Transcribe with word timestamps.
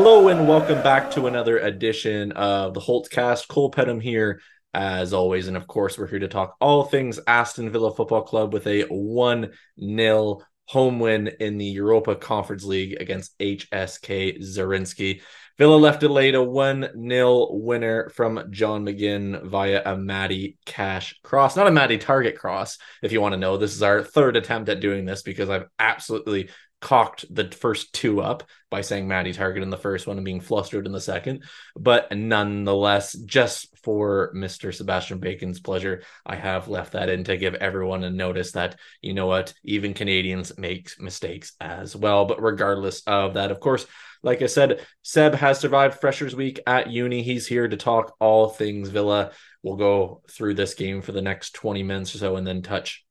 Hello 0.00 0.28
and 0.28 0.46
welcome 0.46 0.80
back 0.84 1.10
to 1.10 1.26
another 1.26 1.58
edition 1.58 2.30
of 2.30 2.72
the 2.72 2.78
Holtecast. 2.78 3.48
Cole 3.48 3.68
Pedham 3.68 4.00
here, 4.00 4.40
as 4.72 5.12
always, 5.12 5.48
and 5.48 5.56
of 5.56 5.66
course, 5.66 5.98
we're 5.98 6.06
here 6.06 6.20
to 6.20 6.28
talk 6.28 6.54
all 6.60 6.84
things 6.84 7.18
Aston 7.26 7.72
Villa 7.72 7.92
Football 7.92 8.22
Club 8.22 8.52
with 8.52 8.68
a 8.68 8.82
1 8.82 9.50
0 9.80 10.38
home 10.66 11.00
win 11.00 11.26
in 11.40 11.58
the 11.58 11.64
Europa 11.64 12.14
Conference 12.14 12.62
League 12.62 12.96
against 13.00 13.36
HSK 13.40 14.40
Zrinjski. 14.40 15.20
Villa 15.58 15.74
left 15.74 16.04
late 16.04 16.36
a 16.36 16.42
1 16.44 16.90
0 17.08 17.48
winner 17.50 18.08
from 18.10 18.52
John 18.52 18.86
McGinn 18.86 19.44
via 19.46 19.82
a 19.84 19.96
Matty 19.96 20.58
Cash 20.64 21.18
cross. 21.24 21.56
Not 21.56 21.66
a 21.66 21.72
Matty 21.72 21.98
Target 21.98 22.38
cross, 22.38 22.78
if 23.02 23.10
you 23.10 23.20
want 23.20 23.32
to 23.32 23.40
know. 23.40 23.56
This 23.56 23.74
is 23.74 23.82
our 23.82 24.04
third 24.04 24.36
attempt 24.36 24.68
at 24.68 24.78
doing 24.78 25.06
this 25.06 25.22
because 25.22 25.50
I've 25.50 25.66
absolutely 25.80 26.50
cocked 26.80 27.24
the 27.34 27.50
first 27.50 27.92
two 27.92 28.20
up 28.20 28.44
by 28.70 28.82
saying 28.82 29.08
Matty 29.08 29.32
Target 29.32 29.62
in 29.62 29.70
the 29.70 29.76
first 29.76 30.06
one 30.06 30.16
and 30.16 30.24
being 30.24 30.40
flustered 30.40 30.86
in 30.86 30.92
the 30.92 31.00
second. 31.00 31.44
But 31.76 32.16
nonetheless, 32.16 33.14
just 33.14 33.76
for 33.82 34.32
Mr. 34.34 34.74
Sebastian 34.74 35.18
Bacon's 35.18 35.60
pleasure, 35.60 36.02
I 36.24 36.36
have 36.36 36.68
left 36.68 36.92
that 36.92 37.08
in 37.08 37.24
to 37.24 37.36
give 37.36 37.54
everyone 37.54 38.04
a 38.04 38.10
notice 38.10 38.52
that, 38.52 38.76
you 39.00 39.14
know 39.14 39.26
what, 39.26 39.54
even 39.64 39.94
Canadians 39.94 40.56
make 40.58 40.90
mistakes 41.00 41.52
as 41.60 41.96
well. 41.96 42.26
But 42.26 42.42
regardless 42.42 43.02
of 43.06 43.34
that, 43.34 43.50
of 43.50 43.60
course, 43.60 43.86
like 44.22 44.42
I 44.42 44.46
said, 44.46 44.84
Seb 45.02 45.34
has 45.34 45.60
survived 45.60 46.00
Freshers 46.00 46.34
Week 46.34 46.60
at 46.66 46.90
uni. 46.90 47.22
He's 47.22 47.46
here 47.46 47.68
to 47.68 47.76
talk 47.76 48.14
all 48.20 48.48
things 48.48 48.88
Villa. 48.88 49.30
We'll 49.62 49.76
go 49.76 50.22
through 50.30 50.54
this 50.54 50.74
game 50.74 51.02
for 51.02 51.12
the 51.12 51.22
next 51.22 51.54
20 51.54 51.82
minutes 51.82 52.14
or 52.14 52.18
so 52.18 52.36
and 52.36 52.46
then 52.46 52.62
touch 52.62 53.04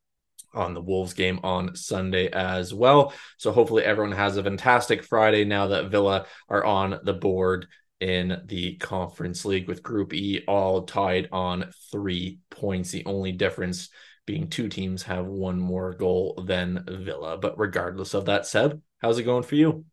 on 0.58 0.74
the 0.74 0.82
Wolves 0.82 1.14
game 1.14 1.40
on 1.44 1.76
Sunday 1.76 2.28
as 2.28 2.74
well. 2.74 3.14
So 3.38 3.52
hopefully 3.52 3.84
everyone 3.84 4.16
has 4.16 4.36
a 4.36 4.44
fantastic 4.44 5.04
Friday 5.04 5.46
now 5.46 5.68
that 5.68 5.90
Villa 5.90 6.26
are 6.50 6.66
on 6.66 7.00
the 7.04 7.14
board 7.14 7.68
in 8.00 8.42
the 8.46 8.76
Conference 8.76 9.46
League 9.46 9.68
with 9.68 9.84
Group 9.84 10.14
E 10.14 10.44
all 10.48 10.84
tied 10.84 11.30
on 11.32 11.72
three 11.92 12.40
points. 12.50 12.92
The 12.92 13.06
only 13.06 13.32
difference 13.32 13.90
being 14.26 14.50
two 14.50 14.68
teams 14.68 15.04
have 15.04 15.26
one 15.26 15.60
more 15.60 15.94
goal 15.94 16.44
than 16.46 16.84
Villa. 16.88 17.38
But 17.38 17.58
regardless 17.58 18.14
of 18.14 18.26
that, 18.26 18.46
Seb, 18.46 18.82
how's 19.02 19.18
it 19.18 19.24
going 19.24 19.44
for 19.44 19.56
you? 19.56 19.86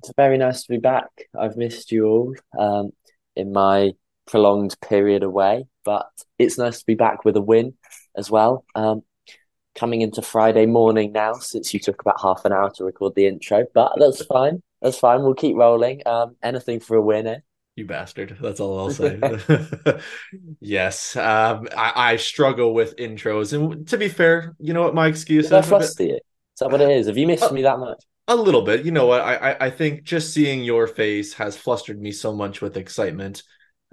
It's 0.00 0.12
very 0.16 0.38
nice 0.38 0.62
to 0.62 0.72
be 0.72 0.78
back. 0.78 1.08
I've 1.38 1.56
missed 1.56 1.92
you 1.92 2.06
all 2.06 2.34
um, 2.58 2.90
in 3.36 3.52
my 3.52 3.92
prolonged 4.26 4.76
period 4.80 5.22
away, 5.22 5.66
but 5.84 6.06
it's 6.38 6.58
nice 6.58 6.80
to 6.80 6.86
be 6.86 6.94
back 6.94 7.24
with 7.24 7.36
a 7.36 7.40
win 7.40 7.74
as 8.16 8.30
well. 8.30 8.64
Um, 8.74 9.02
coming 9.74 10.02
into 10.02 10.22
Friday 10.22 10.66
morning 10.66 11.12
now 11.12 11.34
since 11.34 11.72
you 11.72 11.80
took 11.80 12.00
about 12.00 12.20
half 12.20 12.44
an 12.44 12.52
hour 12.52 12.70
to 12.76 12.84
record 12.84 13.14
the 13.14 13.26
intro, 13.26 13.64
but 13.74 13.92
that's 13.98 14.24
fine. 14.24 14.62
That's 14.80 14.98
fine. 14.98 15.22
We'll 15.22 15.34
keep 15.34 15.56
rolling. 15.56 16.02
Um, 16.06 16.36
anything 16.42 16.80
for 16.80 16.96
a 16.96 17.02
win, 17.02 17.26
eh? 17.26 17.38
You 17.76 17.86
bastard. 17.86 18.36
That's 18.40 18.60
all 18.60 18.78
I'll 18.78 18.90
say. 18.90 19.18
yes. 20.60 21.16
Um, 21.16 21.68
I, 21.74 21.92
I, 22.12 22.16
struggle 22.16 22.74
with 22.74 22.96
intros. 22.96 23.54
And 23.54 23.88
to 23.88 23.96
be 23.96 24.08
fair, 24.08 24.54
you 24.58 24.74
know 24.74 24.82
what 24.82 24.94
my 24.94 25.06
excuse 25.06 25.48
Did 25.48 25.58
is? 25.58 25.66
I 25.66 25.68
fluster 25.68 26.04
you? 26.04 26.14
Is 26.16 26.20
that 26.60 26.70
what 26.70 26.82
it 26.82 26.90
is? 26.90 27.06
Have 27.06 27.16
you 27.16 27.26
missed 27.26 27.44
uh, 27.44 27.52
me 27.52 27.62
that 27.62 27.78
much? 27.78 28.02
A 28.28 28.36
little 28.36 28.62
bit. 28.62 28.84
You 28.84 28.92
know 28.92 29.06
what? 29.06 29.22
I, 29.22 29.56
I 29.58 29.70
think 29.70 30.02
just 30.02 30.34
seeing 30.34 30.62
your 30.62 30.86
face 30.86 31.32
has 31.34 31.56
flustered 31.56 32.00
me 32.00 32.12
so 32.12 32.34
much 32.34 32.60
with 32.60 32.76
excitement. 32.76 33.42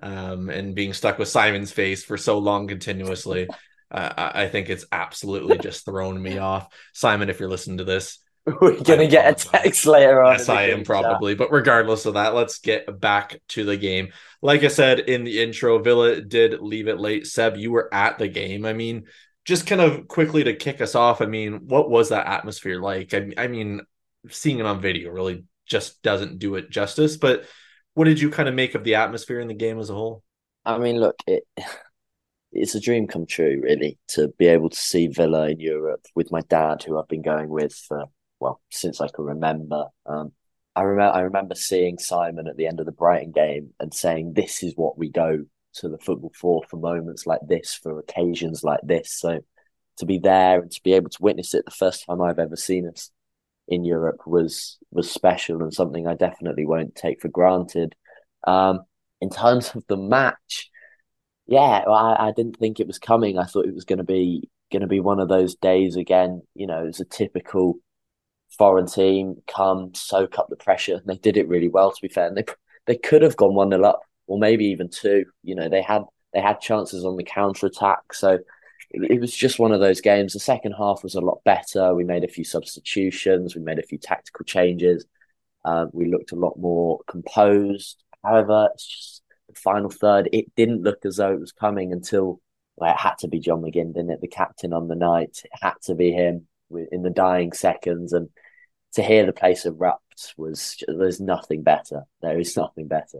Um, 0.02 0.50
and 0.50 0.76
being 0.76 0.94
stuck 0.94 1.18
with 1.18 1.28
Simon's 1.28 1.72
face 1.72 2.04
for 2.04 2.18
so 2.18 2.38
long 2.38 2.68
continuously. 2.68 3.48
Uh, 3.92 4.32
I 4.36 4.48
think 4.48 4.70
it's 4.70 4.86
absolutely 4.92 5.58
just 5.58 5.86
thrown 5.86 6.22
me 6.22 6.38
off. 6.40 6.74
Simon, 6.94 7.30
if 7.30 7.40
you're 7.40 7.50
listening 7.50 7.80
to 7.80 7.84
this, 7.84 8.20
we're 8.46 8.82
gonna 8.82 9.08
get 9.08 9.30
a 9.30 9.50
text 9.50 9.86
later 9.86 10.22
on. 10.24 10.34
Yes, 10.34 10.50
I 10.50 10.64
am 10.64 10.84
probably. 10.84 11.34
Chat. 11.34 11.40
But 11.40 11.52
regardless 11.52 12.06
of 12.06 12.16
that, 12.16 12.34
let's 12.34 12.60
get 12.60 13.00
back 13.00 13.40
to 13.50 13.64
the 13.64 13.78
game. 13.78 14.12
Like 14.42 14.64
I 14.64 14.70
said 14.70 15.00
in 15.00 15.24
the 15.24 15.42
intro, 15.42 15.80
Villa 15.80 16.22
did 16.22 16.60
leave 16.62 16.88
it 16.88 17.00
late. 17.00 17.28
Seb, 17.28 17.58
you 17.58 17.72
were 17.72 17.94
at 17.94 18.18
the 18.18 18.28
game. 18.28 18.66
I 18.66 18.74
mean, 18.74 19.06
just 19.46 19.68
kind 19.68 19.82
of 19.82 20.08
quickly 20.08 20.44
to 20.46 20.56
kick 20.56 20.82
us 20.82 20.96
off. 20.96 21.22
I 21.22 21.26
mean, 21.26 21.68
what 21.68 21.90
was 21.90 22.10
that 22.10 22.28
atmosphere 22.28 22.80
like? 22.80 23.14
I, 23.14 23.32
I 23.38 23.48
mean, 23.48 23.82
seeing 24.30 24.60
it 24.60 24.66
on 24.66 24.82
video 24.82 25.12
really 25.12 25.44
just 25.66 26.02
doesn't 26.02 26.40
do 26.40 26.56
it 26.56 26.70
justice. 26.70 27.18
But 27.18 27.46
what 27.94 28.06
did 28.06 28.20
you 28.20 28.30
kind 28.30 28.50
of 28.50 28.56
make 28.56 28.76
of 28.76 28.84
the 28.84 28.96
atmosphere 28.96 29.40
in 29.40 29.48
the 29.48 29.54
game 29.54 29.80
as 29.80 29.90
a 29.90 29.94
whole? 29.94 30.24
I 30.66 30.78
mean, 30.78 31.00
look, 31.00 31.16
it 31.28 31.44
it's 32.52 32.76
a 32.76 32.80
dream 32.80 33.08
come 33.08 33.26
true, 33.26 33.62
really, 33.64 33.98
to 34.10 34.30
be 34.38 34.48
able 34.48 34.70
to 34.70 34.78
see 34.78 35.08
Villa 35.08 35.50
in 35.50 35.60
Europe 35.60 36.06
with 36.16 36.32
my 36.32 36.42
dad, 36.42 36.84
who 36.84 36.98
I've 36.98 37.08
been 37.08 37.22
going 37.22 37.50
with 37.50 37.88
well 38.40 38.62
since 38.70 39.02
I 39.02 39.08
can 39.08 39.26
remember. 39.26 39.86
Um, 40.06 40.32
I 40.76 40.84
remember 40.84 41.16
I 41.16 41.22
remember 41.22 41.56
seeing 41.56 41.98
Simon 41.98 42.48
at 42.48 42.58
the 42.58 42.68
end 42.68 42.80
of 42.80 42.86
the 42.86 42.92
Brighton 42.92 43.32
game 43.32 43.74
and 43.80 43.94
saying, 43.94 44.34
"This 44.34 44.64
is 44.64 44.74
what 44.76 44.98
we 44.98 45.10
go 45.10 45.46
to 45.76 45.90
the 45.90 45.98
football 45.98 46.32
for 46.36 46.64
for 46.70 46.78
moments 46.78 47.28
like 47.28 47.42
this, 47.48 47.74
for 47.76 48.00
occasions 48.00 48.64
like 48.64 48.82
this." 48.84 49.12
So 49.12 49.40
to 49.98 50.06
be 50.06 50.18
there 50.18 50.62
and 50.62 50.72
to 50.72 50.82
be 50.84 50.94
able 50.94 51.10
to 51.10 51.22
witness 51.22 51.54
it 51.54 51.66
the 51.66 51.72
first 51.72 52.06
time 52.06 52.22
I've 52.22 52.40
ever 52.40 52.56
seen 52.56 52.88
us 52.88 53.12
in 53.68 53.86
Europe 53.86 54.26
was 54.26 54.78
was 54.92 55.12
special 55.12 55.62
and 55.62 55.74
something 55.74 56.08
I 56.08 56.16
definitely 56.16 56.66
won't 56.66 56.96
take 56.96 57.22
for 57.22 57.28
granted. 57.28 57.96
Um, 58.48 58.82
in 59.22 59.30
terms 59.30 59.72
of 59.76 59.86
the 59.88 59.98
match, 59.98 60.70
yeah, 61.50 61.84
well, 61.86 61.96
I, 61.96 62.28
I 62.28 62.32
didn't 62.36 62.58
think 62.58 62.80
it 62.80 62.88
was 62.88 63.00
coming. 63.00 63.38
I 63.38 63.46
thought 63.46 63.66
it 63.66 63.74
was 63.74 63.86
going 63.86 63.98
to 63.98 64.04
be 64.04 64.50
going 64.72 64.82
to 64.82 64.88
be 64.88 65.00
one 65.00 65.20
of 65.20 65.30
those 65.30 65.56
days 65.56 65.96
again. 65.96 66.44
You 66.54 66.68
know, 66.68 66.86
it's 66.86 67.00
a 67.00 67.06
typical 67.06 67.80
foreign 68.56 68.86
team 68.86 69.42
come 69.48 69.92
soak 69.96 70.38
up 70.38 70.48
the 70.50 70.56
pressure. 70.56 70.96
And 70.96 71.06
they 71.08 71.18
did 71.18 71.38
it 71.38 71.48
really 71.48 71.68
well, 71.68 71.92
to 71.92 72.02
be 72.02 72.08
fair. 72.08 72.28
And 72.28 72.38
they 72.38 72.46
they 72.86 72.98
could 72.98 73.24
have 73.24 73.36
gone 73.36 73.56
one 73.56 73.72
0 73.72 73.84
up, 73.84 74.02
or 74.28 74.38
maybe 74.38 74.66
even 74.66 74.90
two. 74.90 75.26
You 75.44 75.56
know, 75.56 75.70
they 75.70 75.82
had 75.82 76.04
they 76.34 76.40
had 76.42 76.62
chances 76.62 77.04
on 77.04 77.18
the 77.18 77.24
counter 77.24 77.66
attack. 77.66 78.14
So 78.14 78.38
it, 78.92 79.20
was 79.20 79.34
just 79.34 79.60
one 79.60 79.72
of 79.72 79.80
those 79.80 80.02
games. 80.02 80.34
The 80.34 80.40
second 80.40 80.74
half 80.74 81.04
was 81.04 81.16
a 81.16 81.22
lot 81.22 81.44
better. 81.44 81.96
We 81.96 82.04
made 82.04 82.24
a 82.24 82.28
few 82.28 82.44
substitutions. 82.44 83.56
We 83.56 83.62
made 83.62 83.80
a 83.80 83.84
few 83.84 83.98
tactical 83.98 84.46
changes. 84.46 85.06
Uh, 85.66 85.88
we 85.94 86.06
looked 86.06 86.32
a 86.32 86.36
lot 86.36 86.58
more 86.58 87.00
composed. 87.08 88.04
However, 88.24 88.70
it's 88.74 88.86
just 88.86 89.24
final 89.58 89.90
third, 89.90 90.30
it 90.32 90.54
didn't 90.56 90.84
look 90.84 91.06
as 91.06 91.18
though 91.18 91.34
it 91.34 91.40
was 91.40 91.52
coming 91.52 91.94
until 91.94 92.42
well, 92.76 92.94
it 92.94 93.00
had 93.00 93.18
to 93.20 93.28
be 93.28 93.40
John 93.40 93.62
McGinn, 93.62 93.94
didn't 93.94 94.12
it? 94.12 94.22
The 94.22 94.28
captain 94.28 94.74
on 94.74 94.88
the 94.88 94.96
night. 94.96 95.42
It 95.44 95.52
had 95.62 95.74
to 95.84 95.96
be 95.96 96.12
him 96.12 96.48
in 96.92 97.02
the 97.02 97.10
dying 97.10 97.52
seconds. 97.52 98.14
And 98.14 98.30
to 98.94 99.04
hear 99.04 99.26
the 99.26 99.34
place 99.34 99.66
erupt 99.66 100.34
was 100.38 100.78
there's 100.88 101.20
nothing 101.20 101.64
better. 101.64 102.04
There 102.22 102.40
is 102.40 102.56
nothing 102.56 102.88
better. 102.88 103.20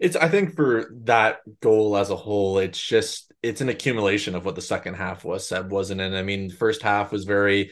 It's 0.00 0.16
I 0.16 0.28
think 0.28 0.56
for 0.56 0.90
that 1.04 1.38
goal 1.60 1.96
as 1.96 2.10
a 2.10 2.16
whole, 2.16 2.58
it's 2.58 2.82
just 2.84 3.32
it's 3.42 3.60
an 3.60 3.68
accumulation 3.68 4.34
of 4.34 4.44
what 4.44 4.54
the 4.54 4.62
second 4.62 4.94
half 4.94 5.24
was 5.24 5.46
said, 5.46 5.70
wasn't 5.70 6.00
it? 6.00 6.14
I 6.14 6.22
mean, 6.22 6.50
first 6.50 6.82
half 6.82 7.12
was 7.12 7.24
very 7.24 7.70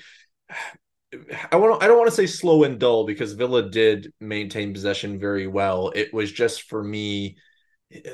I 1.50 1.56
want 1.56 1.82
I 1.82 1.86
don't 1.86 1.98
want 1.98 2.10
to 2.10 2.16
say 2.16 2.26
slow 2.26 2.64
and 2.64 2.78
dull 2.78 3.04
because 3.04 3.32
Villa 3.32 3.68
did 3.68 4.12
maintain 4.20 4.72
possession 4.72 5.18
very 5.18 5.46
well. 5.46 5.92
It 5.94 6.12
was 6.14 6.32
just 6.32 6.62
for 6.62 6.82
me 6.82 7.36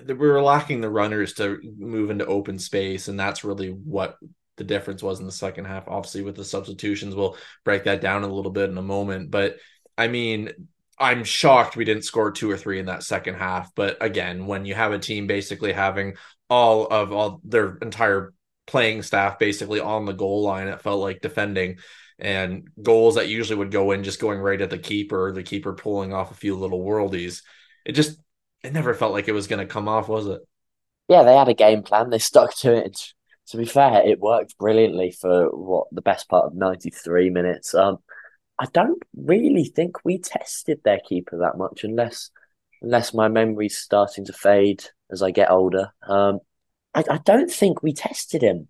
we 0.06 0.14
were 0.14 0.42
lacking 0.42 0.80
the 0.80 0.90
runners 0.90 1.34
to 1.34 1.60
move 1.78 2.10
into 2.10 2.26
open 2.26 2.58
space, 2.58 3.08
and 3.08 3.18
that's 3.18 3.44
really 3.44 3.70
what 3.70 4.16
the 4.56 4.64
difference 4.64 5.02
was 5.02 5.20
in 5.20 5.26
the 5.26 5.32
second 5.32 5.66
half. 5.66 5.88
Obviously, 5.88 6.22
with 6.22 6.36
the 6.36 6.44
substitutions, 6.44 7.14
we'll 7.14 7.36
break 7.64 7.84
that 7.84 8.00
down 8.00 8.24
a 8.24 8.32
little 8.32 8.50
bit 8.50 8.70
in 8.70 8.78
a 8.78 8.82
moment. 8.82 9.30
But 9.30 9.56
I 9.96 10.08
mean, 10.08 10.50
I'm 10.98 11.24
shocked 11.24 11.76
we 11.76 11.84
didn't 11.84 12.04
score 12.04 12.30
two 12.30 12.50
or 12.50 12.56
three 12.56 12.78
in 12.78 12.86
that 12.86 13.02
second 13.02 13.34
half. 13.34 13.74
But 13.74 13.96
again, 14.00 14.46
when 14.46 14.64
you 14.64 14.74
have 14.74 14.92
a 14.92 14.98
team 14.98 15.26
basically 15.26 15.72
having 15.72 16.16
all 16.50 16.86
of 16.86 17.12
all 17.12 17.40
their 17.44 17.76
entire 17.76 18.32
playing 18.66 19.02
staff 19.02 19.38
basically 19.38 19.80
on 19.80 20.04
the 20.04 20.12
goal 20.12 20.42
line, 20.42 20.68
it 20.68 20.82
felt 20.82 21.00
like 21.00 21.20
defending 21.20 21.78
and 22.18 22.68
goals 22.82 23.14
that 23.14 23.28
usually 23.28 23.56
would 23.56 23.70
go 23.70 23.92
in 23.92 24.02
just 24.02 24.20
going 24.20 24.40
right 24.40 24.60
at 24.60 24.70
the 24.70 24.78
keeper, 24.78 25.30
the 25.32 25.42
keeper 25.42 25.72
pulling 25.72 26.12
off 26.12 26.32
a 26.32 26.34
few 26.34 26.56
little 26.56 26.84
worldies. 26.84 27.42
It 27.84 27.92
just 27.92 28.18
it 28.62 28.72
never 28.72 28.94
felt 28.94 29.12
like 29.12 29.28
it 29.28 29.32
was 29.32 29.46
going 29.46 29.66
to 29.66 29.72
come 29.72 29.88
off, 29.88 30.08
was 30.08 30.26
it? 30.26 30.40
Yeah, 31.08 31.22
they 31.22 31.36
had 31.36 31.48
a 31.48 31.54
game 31.54 31.82
plan. 31.82 32.10
They 32.10 32.18
stuck 32.18 32.54
to 32.58 32.74
it. 32.74 33.12
to 33.48 33.56
be 33.56 33.64
fair, 33.64 34.06
it 34.06 34.20
worked 34.20 34.58
brilliantly 34.58 35.10
for 35.10 35.48
what 35.48 35.86
the 35.92 36.02
best 36.02 36.28
part 36.28 36.46
of 36.46 36.54
93 36.54 37.30
minutes. 37.30 37.74
Um, 37.74 37.98
I 38.58 38.66
don't 38.72 39.02
really 39.16 39.64
think 39.64 40.04
we 40.04 40.18
tested 40.18 40.80
their 40.84 41.00
keeper 41.00 41.38
that 41.38 41.56
much, 41.56 41.84
unless 41.84 42.30
unless 42.82 43.12
my 43.12 43.28
memory's 43.28 43.76
starting 43.76 44.24
to 44.24 44.32
fade 44.32 44.84
as 45.10 45.22
I 45.22 45.30
get 45.30 45.50
older. 45.50 45.92
Um, 46.06 46.40
I, 46.94 47.04
I 47.10 47.18
don't 47.24 47.50
think 47.50 47.82
we 47.82 47.92
tested 47.92 48.42
him. 48.42 48.68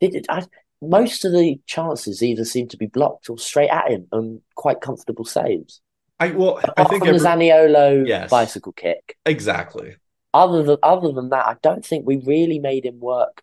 Did 0.00 0.26
I, 0.28 0.44
most 0.82 1.24
of 1.24 1.32
the 1.32 1.60
chances 1.66 2.22
either 2.22 2.44
seem 2.44 2.66
to 2.68 2.76
be 2.76 2.86
blocked 2.86 3.30
or 3.30 3.38
straight 3.38 3.70
at 3.70 3.90
him 3.90 4.08
and 4.10 4.40
quite 4.56 4.80
comfortable 4.80 5.24
saves. 5.24 5.80
I 6.22 6.30
well, 6.32 6.60
I 6.76 6.84
think 6.84 7.04
from 7.04 7.16
the 7.18 7.28
every- 7.28 7.46
Zaniolo 7.48 8.06
Yes. 8.06 8.30
bicycle 8.30 8.72
kick. 8.72 9.16
exactly. 9.26 9.96
Other 10.34 10.62
than 10.62 10.78
other 10.82 11.12
than 11.12 11.28
that, 11.30 11.46
I 11.46 11.56
don't 11.62 11.84
think 11.84 12.06
we 12.06 12.16
really 12.16 12.58
made 12.58 12.86
him 12.86 13.00
work 13.00 13.42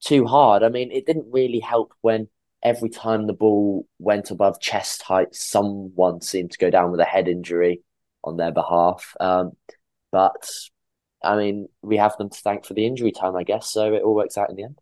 too 0.00 0.26
hard. 0.26 0.62
I 0.62 0.68
mean, 0.68 0.90
it 0.92 1.06
didn't 1.06 1.26
really 1.32 1.60
help 1.60 1.92
when 2.02 2.28
every 2.62 2.90
time 2.90 3.26
the 3.26 3.32
ball 3.32 3.86
went 3.98 4.30
above 4.30 4.60
chest 4.60 5.02
height, 5.02 5.34
someone 5.34 6.20
seemed 6.20 6.50
to 6.52 6.58
go 6.58 6.70
down 6.70 6.90
with 6.90 7.00
a 7.00 7.04
head 7.04 7.28
injury 7.28 7.80
on 8.24 8.36
their 8.36 8.52
behalf. 8.52 9.14
Um, 9.20 9.52
but 10.12 10.48
I 11.22 11.36
mean, 11.36 11.68
we 11.82 11.96
have 11.96 12.16
them 12.16 12.30
to 12.30 12.38
thank 12.40 12.64
for 12.64 12.74
the 12.74 12.86
injury 12.86 13.12
time, 13.12 13.34
I 13.36 13.44
guess. 13.44 13.72
So 13.72 13.94
it 13.94 14.02
all 14.02 14.14
works 14.14 14.36
out 14.38 14.50
in 14.50 14.56
the 14.56 14.64
end. 14.64 14.78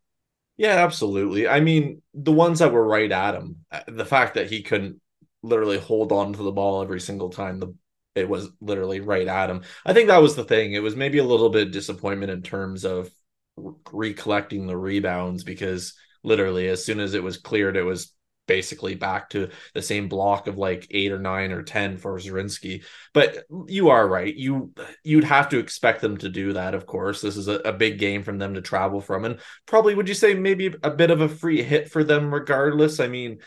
Yeah, 0.57 0.77
absolutely. 0.85 1.47
I 1.47 1.61
mean, 1.61 2.03
the 2.15 2.33
ones 2.33 2.59
that 2.61 2.73
were 2.73 2.87
right 2.87 3.13
at 3.13 3.35
him, 3.35 3.65
uh, 3.71 3.81
the 3.89 4.05
fact 4.07 4.35
that 4.35 4.51
he 4.51 4.63
couldn't 4.63 5.01
literally 5.43 5.79
hold 5.79 6.13
on 6.13 6.33
to 6.33 6.43
the 6.43 6.53
ball 6.53 6.83
every 6.83 7.01
single 7.01 7.31
time 7.31 7.61
the 7.61 7.75
it 8.17 8.29
was 8.29 8.49
literally 8.61 9.01
right 9.01 9.29
at 9.29 9.51
him. 9.51 9.63
I 9.85 9.93
think 9.93 10.09
that 10.09 10.23
was 10.23 10.35
the 10.35 10.45
thing. 10.45 10.73
It 10.73 10.83
was 10.83 10.97
maybe 10.97 11.19
a 11.19 11.25
little 11.25 11.51
bit 11.51 11.71
disappointment 11.71 12.33
in 12.33 12.43
terms 12.43 12.85
of 12.85 13.11
re- 13.57 13.75
recollecting 13.93 14.67
the 14.67 14.77
rebounds 14.77 15.45
because 15.45 15.95
literally 16.25 16.69
as 16.69 16.85
soon 16.85 16.99
as 16.99 17.15
it 17.15 17.23
was 17.23 17.37
cleared, 17.37 17.77
it 17.77 17.83
was 17.83 18.13
basically 18.47 18.95
back 18.95 19.29
to 19.31 19.51
the 19.75 19.83
same 19.83 20.09
block 20.09 20.47
of 20.47 20.57
like 20.57 20.87
eight 20.91 21.13
or 21.13 21.19
nine 21.19 21.53
or 21.53 21.63
ten 21.63 21.97
for 21.97 22.19
Zrinjski. 22.19 22.85
But 23.13 23.45
you 23.67 23.91
are 23.91 24.07
right. 24.09 24.35
You 24.35 24.73
you'd 25.05 25.25
have 25.25 25.51
to 25.51 25.59
expect 25.59 26.01
them 26.01 26.17
to 26.19 26.29
do 26.29 26.55
that, 26.55 26.75
of 26.75 26.87
course. 26.87 27.21
This 27.21 27.37
is 27.37 27.49
a, 27.49 27.57
a 27.57 27.73
big 27.73 27.99
game 27.99 28.23
from 28.23 28.39
them 28.39 28.55
to 28.55 28.63
travel 28.63 29.01
from. 29.01 29.25
And 29.25 29.41
probably 29.67 29.95
would 29.95 30.09
you 30.09 30.15
say 30.15 30.35
maybe 30.35 30.75
a 30.83 30.91
bit 30.91 31.11
of 31.11 31.21
a 31.21 31.29
free 31.29 31.63
hit 31.63 31.91
for 31.91 32.05
them 32.05 32.33
regardless? 32.33 33.01
I 33.01 33.09
mean, 33.09 33.39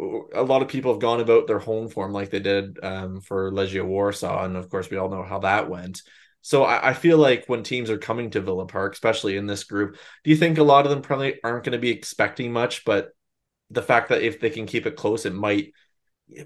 a 0.00 0.42
lot 0.42 0.62
of 0.62 0.68
people 0.68 0.92
have 0.92 1.00
gone 1.00 1.20
about 1.20 1.46
their 1.46 1.58
home 1.58 1.88
form 1.88 2.12
like 2.12 2.30
they 2.30 2.40
did 2.40 2.78
um, 2.82 3.20
for 3.20 3.50
Legia 3.50 3.84
Warsaw, 3.84 4.44
and 4.44 4.56
of 4.56 4.68
course 4.68 4.90
we 4.90 4.96
all 4.96 5.08
know 5.08 5.22
how 5.22 5.40
that 5.40 5.68
went. 5.68 6.02
So 6.40 6.64
I, 6.64 6.90
I 6.90 6.94
feel 6.94 7.18
like 7.18 7.44
when 7.46 7.62
teams 7.62 7.90
are 7.90 7.98
coming 7.98 8.30
to 8.30 8.40
Villa 8.40 8.66
Park, 8.66 8.92
especially 8.92 9.36
in 9.36 9.46
this 9.46 9.64
group, 9.64 9.96
do 10.24 10.30
you 10.30 10.36
think 10.36 10.58
a 10.58 10.62
lot 10.62 10.84
of 10.86 10.90
them 10.90 11.02
probably 11.02 11.40
aren't 11.42 11.64
going 11.64 11.72
to 11.72 11.78
be 11.78 11.90
expecting 11.90 12.52
much? 12.52 12.84
But 12.84 13.10
the 13.70 13.82
fact 13.82 14.10
that 14.10 14.22
if 14.22 14.40
they 14.40 14.50
can 14.50 14.66
keep 14.66 14.86
it 14.86 14.96
close, 14.96 15.26
it 15.26 15.34
might 15.34 15.72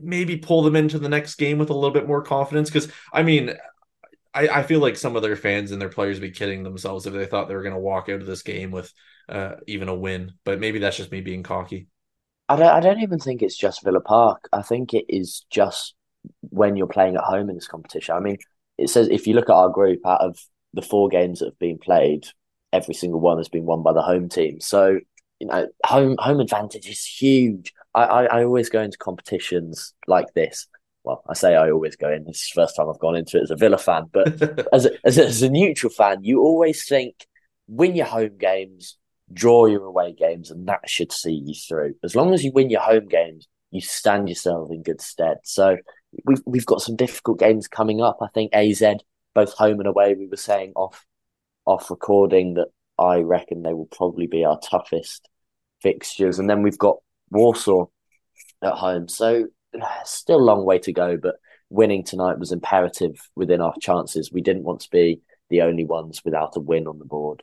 maybe 0.00 0.36
pull 0.38 0.62
them 0.62 0.76
into 0.76 0.98
the 0.98 1.08
next 1.08 1.34
game 1.34 1.58
with 1.58 1.70
a 1.70 1.74
little 1.74 1.90
bit 1.90 2.08
more 2.08 2.22
confidence. 2.22 2.70
Because 2.70 2.90
I 3.12 3.22
mean, 3.22 3.54
I, 4.34 4.48
I 4.48 4.62
feel 4.62 4.80
like 4.80 4.96
some 4.96 5.14
of 5.14 5.22
their 5.22 5.36
fans 5.36 5.72
and 5.72 5.80
their 5.80 5.88
players 5.90 6.18
would 6.18 6.26
be 6.26 6.30
kidding 6.30 6.62
themselves 6.62 7.06
if 7.06 7.12
they 7.12 7.26
thought 7.26 7.48
they 7.48 7.54
were 7.54 7.62
going 7.62 7.74
to 7.74 7.80
walk 7.80 8.08
out 8.08 8.20
of 8.20 8.26
this 8.26 8.42
game 8.42 8.70
with 8.70 8.90
uh, 9.28 9.56
even 9.66 9.88
a 9.88 9.94
win. 9.94 10.32
But 10.44 10.58
maybe 10.58 10.78
that's 10.78 10.96
just 10.96 11.12
me 11.12 11.20
being 11.20 11.42
cocky. 11.42 11.88
I 12.48 12.56
don't. 12.56 12.68
I 12.68 12.80
don't 12.80 13.00
even 13.00 13.18
think 13.18 13.42
it's 13.42 13.56
just 13.56 13.84
Villa 13.84 14.00
Park. 14.00 14.48
I 14.52 14.62
think 14.62 14.94
it 14.94 15.06
is 15.08 15.44
just 15.50 15.94
when 16.40 16.76
you're 16.76 16.86
playing 16.86 17.16
at 17.16 17.24
home 17.24 17.48
in 17.48 17.54
this 17.54 17.68
competition. 17.68 18.14
I 18.14 18.20
mean, 18.20 18.38
it 18.78 18.90
says 18.90 19.08
if 19.08 19.26
you 19.26 19.34
look 19.34 19.48
at 19.48 19.54
our 19.54 19.70
group, 19.70 20.00
out 20.06 20.20
of 20.20 20.38
the 20.74 20.82
four 20.82 21.08
games 21.08 21.38
that 21.38 21.46
have 21.46 21.58
been 21.58 21.78
played, 21.78 22.26
every 22.72 22.94
single 22.94 23.20
one 23.20 23.38
has 23.38 23.48
been 23.48 23.64
won 23.64 23.82
by 23.82 23.92
the 23.92 24.02
home 24.02 24.28
team. 24.28 24.60
So 24.60 24.98
you 25.40 25.48
know, 25.48 25.66
home 25.84 26.16
home 26.18 26.40
advantage 26.40 26.88
is 26.88 27.04
huge. 27.04 27.72
I, 27.94 28.04
I, 28.04 28.24
I 28.24 28.44
always 28.44 28.68
go 28.68 28.80
into 28.80 28.96
competitions 28.98 29.92
like 30.06 30.32
this. 30.34 30.68
Well, 31.04 31.24
I 31.28 31.34
say 31.34 31.56
I 31.56 31.70
always 31.70 31.96
go 31.96 32.12
in. 32.12 32.24
This 32.24 32.42
is 32.42 32.52
the 32.54 32.62
first 32.62 32.76
time 32.76 32.88
I've 32.88 33.00
gone 33.00 33.16
into 33.16 33.38
it 33.38 33.42
as 33.42 33.50
a 33.50 33.56
Villa 33.56 33.76
fan, 33.76 34.04
but 34.12 34.40
as 34.72 34.86
a, 34.86 34.90
as 35.04 35.18
a, 35.18 35.26
as 35.26 35.42
a 35.42 35.50
neutral 35.50 35.92
fan, 35.92 36.22
you 36.22 36.40
always 36.40 36.86
think 36.86 37.26
win 37.66 37.96
your 37.96 38.06
home 38.06 38.36
games, 38.38 38.96
draw 39.32 39.66
your 39.66 39.84
away 39.84 40.12
games, 40.12 40.50
and 40.50 40.66
that 40.68 40.88
should 40.88 41.12
see 41.12 41.42
you 41.44 41.54
through. 41.54 41.94
As 42.02 42.14
long 42.14 42.34
as 42.34 42.44
you 42.44 42.52
win 42.52 42.70
your 42.70 42.80
home 42.80 43.08
games, 43.08 43.48
you 43.70 43.80
stand 43.80 44.28
yourself 44.28 44.70
in 44.70 44.82
good 44.82 45.00
stead. 45.00 45.38
So 45.44 45.76
we've 46.24 46.42
we've 46.46 46.66
got 46.66 46.82
some 46.82 46.96
difficult 46.96 47.38
games 47.38 47.68
coming 47.68 48.00
up. 48.00 48.18
I 48.20 48.28
think 48.34 48.54
AZ, 48.54 48.82
both 49.34 49.52
home 49.54 49.78
and 49.80 49.88
away, 49.88 50.14
we 50.14 50.26
were 50.26 50.36
saying 50.36 50.72
off 50.76 51.04
off 51.64 51.90
recording 51.90 52.54
that 52.54 52.68
I 52.98 53.18
reckon 53.18 53.62
they 53.62 53.74
will 53.74 53.86
probably 53.86 54.26
be 54.26 54.44
our 54.44 54.58
toughest 54.60 55.28
fixtures, 55.80 56.38
and 56.38 56.48
then 56.48 56.62
we've 56.62 56.78
got 56.78 56.98
Warsaw 57.30 57.86
at 58.62 58.74
home. 58.74 59.08
So 59.08 59.46
uh, 59.80 59.86
still 60.04 60.40
a 60.40 60.42
long 60.42 60.64
way 60.64 60.78
to 60.80 60.92
go, 60.92 61.16
but 61.16 61.36
winning 61.70 62.04
tonight 62.04 62.38
was 62.38 62.52
imperative 62.52 63.16
within 63.34 63.60
our 63.60 63.74
chances. 63.80 64.30
We 64.32 64.42
didn't 64.42 64.64
want 64.64 64.80
to 64.80 64.90
be 64.90 65.22
the 65.48 65.62
only 65.62 65.84
ones 65.84 66.22
without 66.24 66.56
a 66.56 66.60
win 66.60 66.86
on 66.86 66.98
the 66.98 67.04
board. 67.04 67.42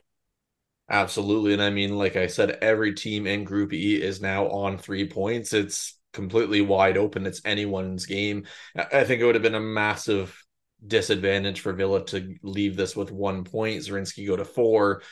Absolutely. 0.90 1.52
And 1.52 1.62
I 1.62 1.70
mean, 1.70 1.96
like 1.96 2.16
I 2.16 2.26
said, 2.26 2.58
every 2.62 2.94
team 2.94 3.26
in 3.26 3.44
Group 3.44 3.72
E 3.72 4.02
is 4.02 4.20
now 4.20 4.48
on 4.48 4.76
three 4.76 5.08
points. 5.08 5.52
It's 5.52 5.96
completely 6.12 6.60
wide 6.62 6.96
open. 6.96 7.26
It's 7.26 7.40
anyone's 7.44 8.06
game. 8.06 8.46
I 8.76 9.04
think 9.04 9.20
it 9.20 9.24
would 9.24 9.36
have 9.36 9.42
been 9.42 9.54
a 9.54 9.60
massive 9.60 10.36
disadvantage 10.84 11.60
for 11.60 11.72
Villa 11.72 12.04
to 12.06 12.34
leave 12.42 12.76
this 12.76 12.96
with 12.96 13.12
one 13.12 13.44
point. 13.44 13.82
Zrinjski 13.82 14.26
go 14.26 14.34
to 14.36 14.44
four. 14.44 15.02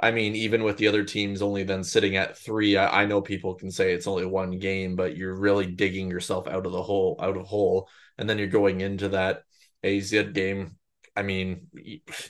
I 0.00 0.10
mean, 0.10 0.34
even 0.34 0.64
with 0.64 0.76
the 0.76 0.88
other 0.88 1.04
teams 1.04 1.40
only 1.40 1.62
then 1.62 1.84
sitting 1.84 2.16
at 2.16 2.36
three, 2.36 2.76
I, 2.76 3.02
I 3.02 3.06
know 3.06 3.20
people 3.20 3.54
can 3.54 3.70
say 3.70 3.92
it's 3.92 4.06
only 4.08 4.26
one 4.26 4.58
game, 4.58 4.96
but 4.96 5.16
you're 5.16 5.34
really 5.34 5.66
digging 5.66 6.10
yourself 6.10 6.48
out 6.48 6.66
of 6.66 6.72
the 6.72 6.82
hole, 6.82 7.16
out 7.20 7.36
of 7.36 7.46
hole, 7.46 7.88
and 8.16 8.28
then 8.28 8.38
you're 8.38 8.46
going 8.48 8.80
into 8.80 9.10
that 9.10 9.42
AZ 9.84 10.10
game. 10.32 10.76
I 11.16 11.22
mean, 11.22 11.68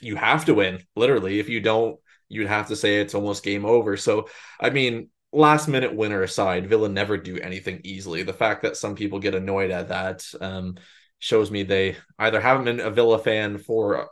you 0.01 0.15
have 0.15 0.45
to 0.45 0.53
win, 0.53 0.83
literally. 0.95 1.39
If 1.39 1.49
you 1.49 1.59
don't, 1.59 1.99
you'd 2.29 2.47
have 2.47 2.67
to 2.67 2.75
say 2.75 2.99
it's 3.01 3.15
almost 3.15 3.43
game 3.43 3.65
over. 3.65 3.97
So, 3.97 4.29
I 4.59 4.69
mean, 4.69 5.09
last 5.31 5.67
minute 5.67 5.95
winner 5.95 6.21
aside, 6.23 6.69
Villa 6.69 6.87
never 6.87 7.17
do 7.17 7.37
anything 7.37 7.81
easily. 7.83 8.23
The 8.23 8.33
fact 8.33 8.61
that 8.61 8.77
some 8.77 8.95
people 8.95 9.19
get 9.19 9.35
annoyed 9.35 9.71
at 9.71 9.89
that 9.89 10.25
um, 10.39 10.77
shows 11.17 11.51
me 11.51 11.63
they 11.63 11.97
either 12.17 12.39
haven't 12.39 12.65
been 12.65 12.79
a 12.79 12.91
Villa 12.91 13.19
fan 13.19 13.57
for 13.57 14.09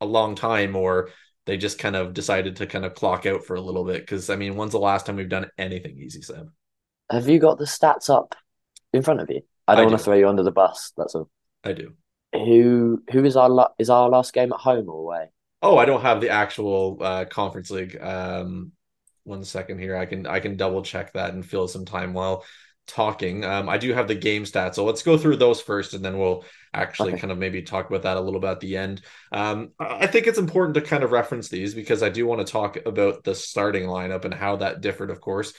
a 0.00 0.06
long 0.06 0.34
time 0.34 0.76
or 0.76 1.10
they 1.44 1.56
just 1.56 1.78
kind 1.78 1.94
of 1.96 2.14
decided 2.14 2.56
to 2.56 2.66
kind 2.66 2.84
of 2.84 2.94
clock 2.94 3.26
out 3.26 3.44
for 3.44 3.54
a 3.56 3.60
little 3.60 3.84
bit. 3.84 4.00
Because, 4.00 4.30
I 4.30 4.36
mean, 4.36 4.56
when's 4.56 4.72
the 4.72 4.78
last 4.78 5.06
time 5.06 5.16
we've 5.16 5.28
done 5.28 5.50
anything 5.58 5.98
easy, 5.98 6.22
Sam? 6.22 6.52
Have 7.10 7.28
you 7.28 7.38
got 7.38 7.58
the 7.58 7.64
stats 7.64 8.10
up 8.10 8.34
in 8.92 9.02
front 9.02 9.20
of 9.20 9.30
you? 9.30 9.42
I 9.68 9.74
don't 9.74 9.82
I 9.82 9.86
want 9.86 9.92
do. 9.92 9.98
to 9.98 10.04
throw 10.04 10.14
you 10.14 10.28
under 10.28 10.42
the 10.42 10.52
bus. 10.52 10.92
That's 10.96 11.14
all. 11.14 11.30
I 11.64 11.72
do. 11.72 11.94
Who 12.32 13.02
who 13.10 13.24
is 13.24 13.36
our 13.36 13.48
la- 13.48 13.72
is 13.78 13.90
our 13.90 14.08
last 14.08 14.32
game 14.32 14.52
at 14.52 14.58
home 14.58 14.88
or 14.88 15.00
away? 15.00 15.30
Oh, 15.62 15.78
I 15.78 15.84
don't 15.84 16.02
have 16.02 16.20
the 16.20 16.30
actual 16.30 16.98
uh, 17.00 17.24
conference 17.24 17.70
league. 17.70 18.00
Um, 18.00 18.72
one 19.24 19.44
second 19.44 19.78
here. 19.78 19.96
I 19.96 20.06
can 20.06 20.26
I 20.26 20.40
can 20.40 20.56
double 20.56 20.82
check 20.82 21.12
that 21.14 21.34
and 21.34 21.44
fill 21.44 21.66
some 21.66 21.84
time 21.84 22.12
while 22.14 22.44
talking. 22.86 23.44
Um, 23.44 23.68
I 23.68 23.78
do 23.78 23.92
have 23.92 24.06
the 24.06 24.14
game 24.14 24.44
stats, 24.44 24.74
so 24.76 24.84
let's 24.84 25.02
go 25.02 25.18
through 25.18 25.36
those 25.36 25.60
first, 25.60 25.94
and 25.94 26.04
then 26.04 26.18
we'll 26.18 26.44
actually 26.72 27.14
Okay. 27.14 27.16
kind 27.16 27.32
of 27.32 27.38
maybe 27.38 27.62
talk 27.62 27.88
about 27.88 28.02
that 28.02 28.16
a 28.16 28.20
little 28.20 28.38
bit 28.40 28.50
at 28.50 28.60
the 28.60 28.76
end. 28.76 29.02
Um, 29.32 29.72
I 29.80 30.04
I 30.04 30.06
think 30.06 30.26
it's 30.26 30.38
important 30.38 30.74
to 30.74 30.82
kind 30.82 31.02
of 31.02 31.10
reference 31.12 31.48
these 31.48 31.74
because 31.74 32.02
I 32.02 32.10
do 32.10 32.26
want 32.26 32.46
to 32.46 32.52
talk 32.52 32.76
about 32.86 33.24
the 33.24 33.34
starting 33.34 33.84
lineup 33.84 34.24
and 34.24 34.34
how 34.34 34.56
that 34.56 34.80
differed, 34.82 35.10
of 35.10 35.20
course. 35.20 35.52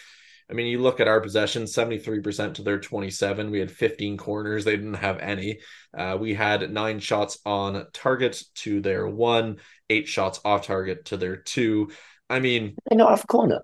I 0.49 0.53
mean, 0.53 0.67
you 0.67 0.79
look 0.79 0.99
at 0.99 1.07
our 1.09 1.19
possession, 1.19 1.63
73% 1.63 2.55
to 2.55 2.61
their 2.61 2.79
27. 2.79 3.51
We 3.51 3.59
had 3.59 3.71
15 3.71 4.15
corners. 4.17 4.63
They 4.63 4.77
didn't 4.77 4.93
have 4.95 5.19
any. 5.19 5.59
Uh, 5.95 6.17
we 6.19 6.33
had 6.33 6.71
nine 6.71 6.99
shots 6.99 7.39
on 7.45 7.85
target 7.93 8.41
to 8.55 8.79
their 8.79 9.07
one, 9.07 9.57
eight 9.89 10.07
shots 10.07 10.39
off 10.45 10.65
target 10.65 11.05
to 11.05 11.17
their 11.17 11.35
two. 11.35 11.91
I 12.29 12.39
mean, 12.39 12.75
they 12.89 12.95
not 12.95 13.09
have 13.09 13.23
a 13.23 13.27
corner? 13.27 13.61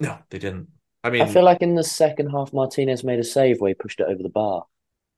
no, 0.00 0.18
they 0.30 0.38
didn't. 0.38 0.68
I 1.04 1.10
mean, 1.10 1.22
I 1.22 1.26
feel 1.26 1.44
like 1.44 1.62
in 1.62 1.74
the 1.74 1.84
second 1.84 2.30
half, 2.30 2.52
Martinez 2.52 3.04
made 3.04 3.18
a 3.18 3.24
save 3.24 3.60
where 3.60 3.68
he 3.68 3.74
pushed 3.74 4.00
it 4.00 4.06
over 4.08 4.22
the 4.22 4.28
bar. 4.28 4.64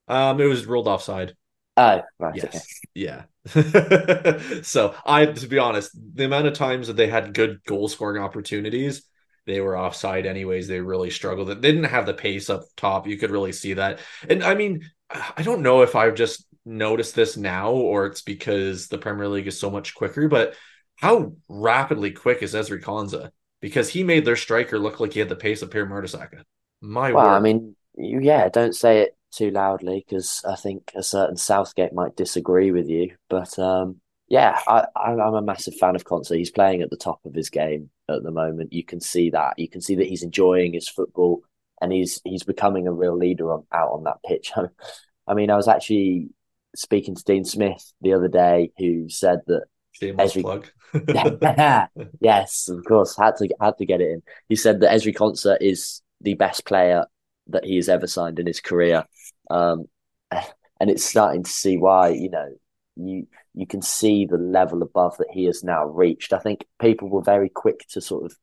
um, 0.07 0.39
it 0.41 0.45
was 0.45 0.65
rolled 0.65 0.87
offside. 0.87 1.35
Oh, 1.77 2.01
right, 2.19 2.43
okay. 2.43 2.49
Yes. 2.53 2.79
Yeah. 2.93 3.23
so 4.63 4.95
I, 5.05 5.25
to 5.25 5.47
be 5.47 5.59
honest, 5.59 5.91
the 6.15 6.25
amount 6.25 6.47
of 6.47 6.53
times 6.53 6.87
that 6.87 6.95
they 6.95 7.07
had 7.07 7.33
good 7.33 7.63
goal 7.65 7.89
scoring 7.89 8.21
opportunities, 8.23 9.03
they 9.45 9.61
were 9.61 9.77
offside 9.77 10.25
anyways. 10.25 10.67
They 10.67 10.79
really 10.79 11.09
struggled. 11.09 11.47
They 11.49 11.55
didn't 11.55 11.85
have 11.85 12.05
the 12.05 12.13
pace 12.13 12.49
up 12.49 12.63
top. 12.75 13.07
You 13.07 13.17
could 13.17 13.31
really 13.31 13.51
see 13.51 13.73
that. 13.73 13.99
And 14.29 14.43
I 14.43 14.55
mean, 14.55 14.89
I 15.09 15.43
don't 15.43 15.61
know 15.61 15.81
if 15.81 15.95
I've 15.95 16.15
just 16.15 16.45
noticed 16.65 17.15
this 17.15 17.37
now 17.37 17.71
or 17.71 18.07
it's 18.07 18.21
because 18.21 18.87
the 18.87 18.97
Premier 18.97 19.27
League 19.27 19.47
is 19.47 19.59
so 19.59 19.69
much 19.69 19.93
quicker, 19.95 20.27
but 20.27 20.55
how 20.97 21.33
rapidly 21.47 22.11
quick 22.11 22.41
is 22.41 22.53
Ezri 22.53 22.81
Konsa? 22.81 23.31
Because 23.61 23.89
he 23.89 24.03
made 24.03 24.25
their 24.25 24.35
striker 24.35 24.79
look 24.79 24.99
like 24.99 25.13
he 25.13 25.19
had 25.19 25.29
the 25.29 25.35
pace 25.35 25.61
of 25.61 25.71
Pierre 25.71 25.85
Mertesacker. 25.85 26.43
My 26.81 27.11
Well, 27.11 27.25
word. 27.25 27.29
I 27.29 27.39
mean, 27.39 27.75
yeah, 27.97 28.49
don't 28.49 28.75
say 28.75 29.01
it 29.01 29.17
too 29.31 29.51
loudly 29.51 30.03
because 30.07 30.43
I 30.47 30.55
think 30.55 30.91
a 30.95 31.03
certain 31.03 31.37
Southgate 31.37 31.93
might 31.93 32.15
disagree 32.15 32.71
with 32.71 32.87
you. 32.89 33.15
But 33.29 33.57
um, 33.59 34.01
yeah, 34.27 34.59
I, 34.67 34.85
I'm 34.95 35.33
a 35.33 35.41
massive 35.41 35.75
fan 35.75 35.95
of 35.95 36.05
Konsa. 36.05 36.37
He's 36.37 36.51
playing 36.51 36.81
at 36.81 36.89
the 36.89 36.97
top 36.97 37.19
of 37.25 37.33
his 37.33 37.49
game. 37.49 37.89
At 38.07 38.23
the 38.23 38.31
moment. 38.31 38.73
You 38.73 38.83
can 38.83 38.99
see 39.01 39.31
that. 39.31 39.57
You 39.57 39.67
can 39.67 39.81
see 39.81 39.95
that 39.95 40.07
he's 40.07 40.23
enjoying 40.23 40.73
his 40.73 40.87
football 40.87 41.41
and 41.81 41.91
he's 41.91 42.21
he's 42.23 42.43
becoming 42.43 42.87
a 42.87 42.93
real 42.93 43.17
leader 43.17 43.51
on, 43.51 43.65
out 43.71 43.91
on 43.91 44.03
that 44.03 44.23
pitch. 44.25 44.51
I 45.27 45.33
mean, 45.33 45.49
I 45.49 45.55
was 45.55 45.67
actually 45.67 46.29
speaking 46.75 47.15
to 47.15 47.23
Dean 47.23 47.45
Smith 47.45 47.93
the 48.01 48.13
other 48.13 48.27
day, 48.27 48.71
who 48.77 49.09
said 49.09 49.39
that 49.47 49.63
Shameless 49.91 50.33
plug. 50.33 50.67
yes, 52.19 52.67
of 52.69 52.83
course, 52.85 53.17
had 53.17 53.35
to 53.37 53.49
had 53.59 53.77
to 53.77 53.85
get 53.85 54.01
it 54.01 54.11
in. 54.11 54.23
He 54.49 54.55
said 54.55 54.81
that 54.81 54.91
Ezri 54.91 55.15
Konsa 55.15 55.57
is 55.59 56.01
the 56.21 56.35
best 56.35 56.65
player 56.65 57.05
that 57.47 57.65
he 57.65 57.75
has 57.77 57.89
ever 57.89 58.07
signed 58.07 58.39
in 58.39 58.47
his 58.47 58.59
career, 58.59 59.05
um, 59.49 59.85
and 60.31 60.89
it's 60.89 61.05
starting 61.05 61.43
to 61.43 61.49
see 61.49 61.77
why. 61.77 62.09
You 62.09 62.29
know, 62.29 62.49
you 62.97 63.27
you 63.55 63.65
can 63.65 63.81
see 63.81 64.25
the 64.25 64.37
level 64.37 64.81
above 64.83 65.17
that 65.17 65.31
he 65.31 65.45
has 65.45 65.63
now 65.63 65.85
reached. 65.85 66.33
I 66.33 66.39
think 66.39 66.65
people 66.79 67.09
were 67.09 67.21
very 67.21 67.49
quick 67.49 67.87
to 67.89 68.01
sort 68.01 68.25
of 68.25 68.37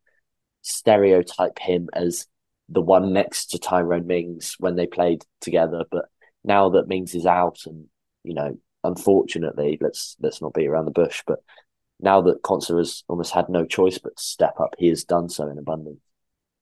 stereotype 0.63 1.59
him 1.59 1.89
as 1.93 2.27
the 2.69 2.81
one 2.81 3.13
next 3.13 3.47
to 3.47 3.59
Tyrone 3.59 4.07
Mings 4.07 4.57
when 4.59 4.77
they 4.77 4.87
played 4.87 5.25
together, 5.41 5.85
but 5.91 6.07
now 6.45 6.71
that 6.71 6.89
Mings 6.89 7.15
is 7.15 7.27
out 7.27 7.59
and 7.67 7.87
you 8.25 8.35
know, 8.35 8.59
unfortunately, 8.85 9.79
let's 9.81 10.17
let's 10.21 10.41
not 10.41 10.55
be 10.55 10.67
around 10.67 10.87
the 10.87 10.91
bush, 10.93 11.23
but 11.27 11.41
now 12.01 12.21
that 12.23 12.43
Konsa 12.43 12.79
has 12.79 13.05
almost 13.09 13.33
had 13.33 13.49
no 13.49 13.65
choice 13.65 13.99
but 13.99 14.17
to 14.17 14.23
step 14.23 14.59
up, 14.61 14.75
he 14.79 14.89
has 14.89 15.05
done 15.05 15.29
so 15.29 15.49
in 15.49 15.59
abundance. 15.59 16.01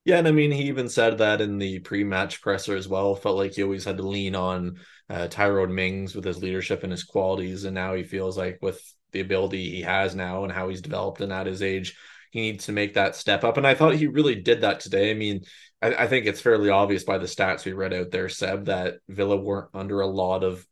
Yeah, 0.04 0.19
and 0.19 0.26
I 0.26 0.33
mean, 0.33 0.50
he 0.50 0.64
even 0.64 0.88
said 0.88 1.19
that 1.19 1.42
in 1.42 1.59
the 1.59 1.78
pre-match 1.80 2.40
presser 2.40 2.75
as 2.75 2.88
well. 2.88 3.14
Felt 3.14 3.37
like 3.37 3.52
he 3.52 3.62
always 3.62 3.85
had 3.85 3.99
to 3.99 4.09
lean 4.09 4.35
on 4.35 4.78
uh, 5.11 5.28
Tyrone 5.28 5.75
Mings 5.75 6.14
with 6.14 6.25
his 6.25 6.42
leadership 6.42 6.83
and 6.83 6.92
his 6.92 7.04
qualities, 7.04 7.64
and 7.64 7.75
now 7.75 7.95
he 7.95 8.02
feels 8.02 8.38
like 8.38 8.59
with 8.62 8.83
the 9.12 9.21
ability 9.21 9.71
he 9.71 9.83
has 9.83 10.14
now 10.14 10.45
and 10.45 10.52
how 10.52 10.69
he's 10.69 10.80
developed 10.80 11.21
and 11.21 11.33
at 11.33 11.47
his 11.47 11.62
age, 11.62 11.97
he 12.30 12.40
needs 12.40 12.66
to 12.66 12.73
make 12.73 12.95
that 12.95 13.16
step 13.16 13.45
up. 13.45 13.57
And 13.57 13.66
I 13.66 13.75
thought 13.75 13.95
he 13.95 14.07
really 14.07 14.37
did 14.37 14.62
that 14.62 14.80
today. 14.80 15.11
I 15.11 15.14
mean, 15.14 15.42
I, 15.83 15.95
I 15.95 16.07
think 16.07 16.26
it's 16.26 16.40
fairly 16.40 16.71
obvious 16.71 17.04
by 17.04 17.19
the 17.19 17.26
stats 17.26 17.64
we 17.64 17.73
read 17.73 17.92
out 17.92 18.11
there, 18.11 18.28
Seb, 18.28 18.66
that 18.66 18.99
Villa 19.09 19.37
weren't 19.37 19.71
under 19.75 20.00
a 20.00 20.07
lot 20.07 20.45
of 20.45 20.64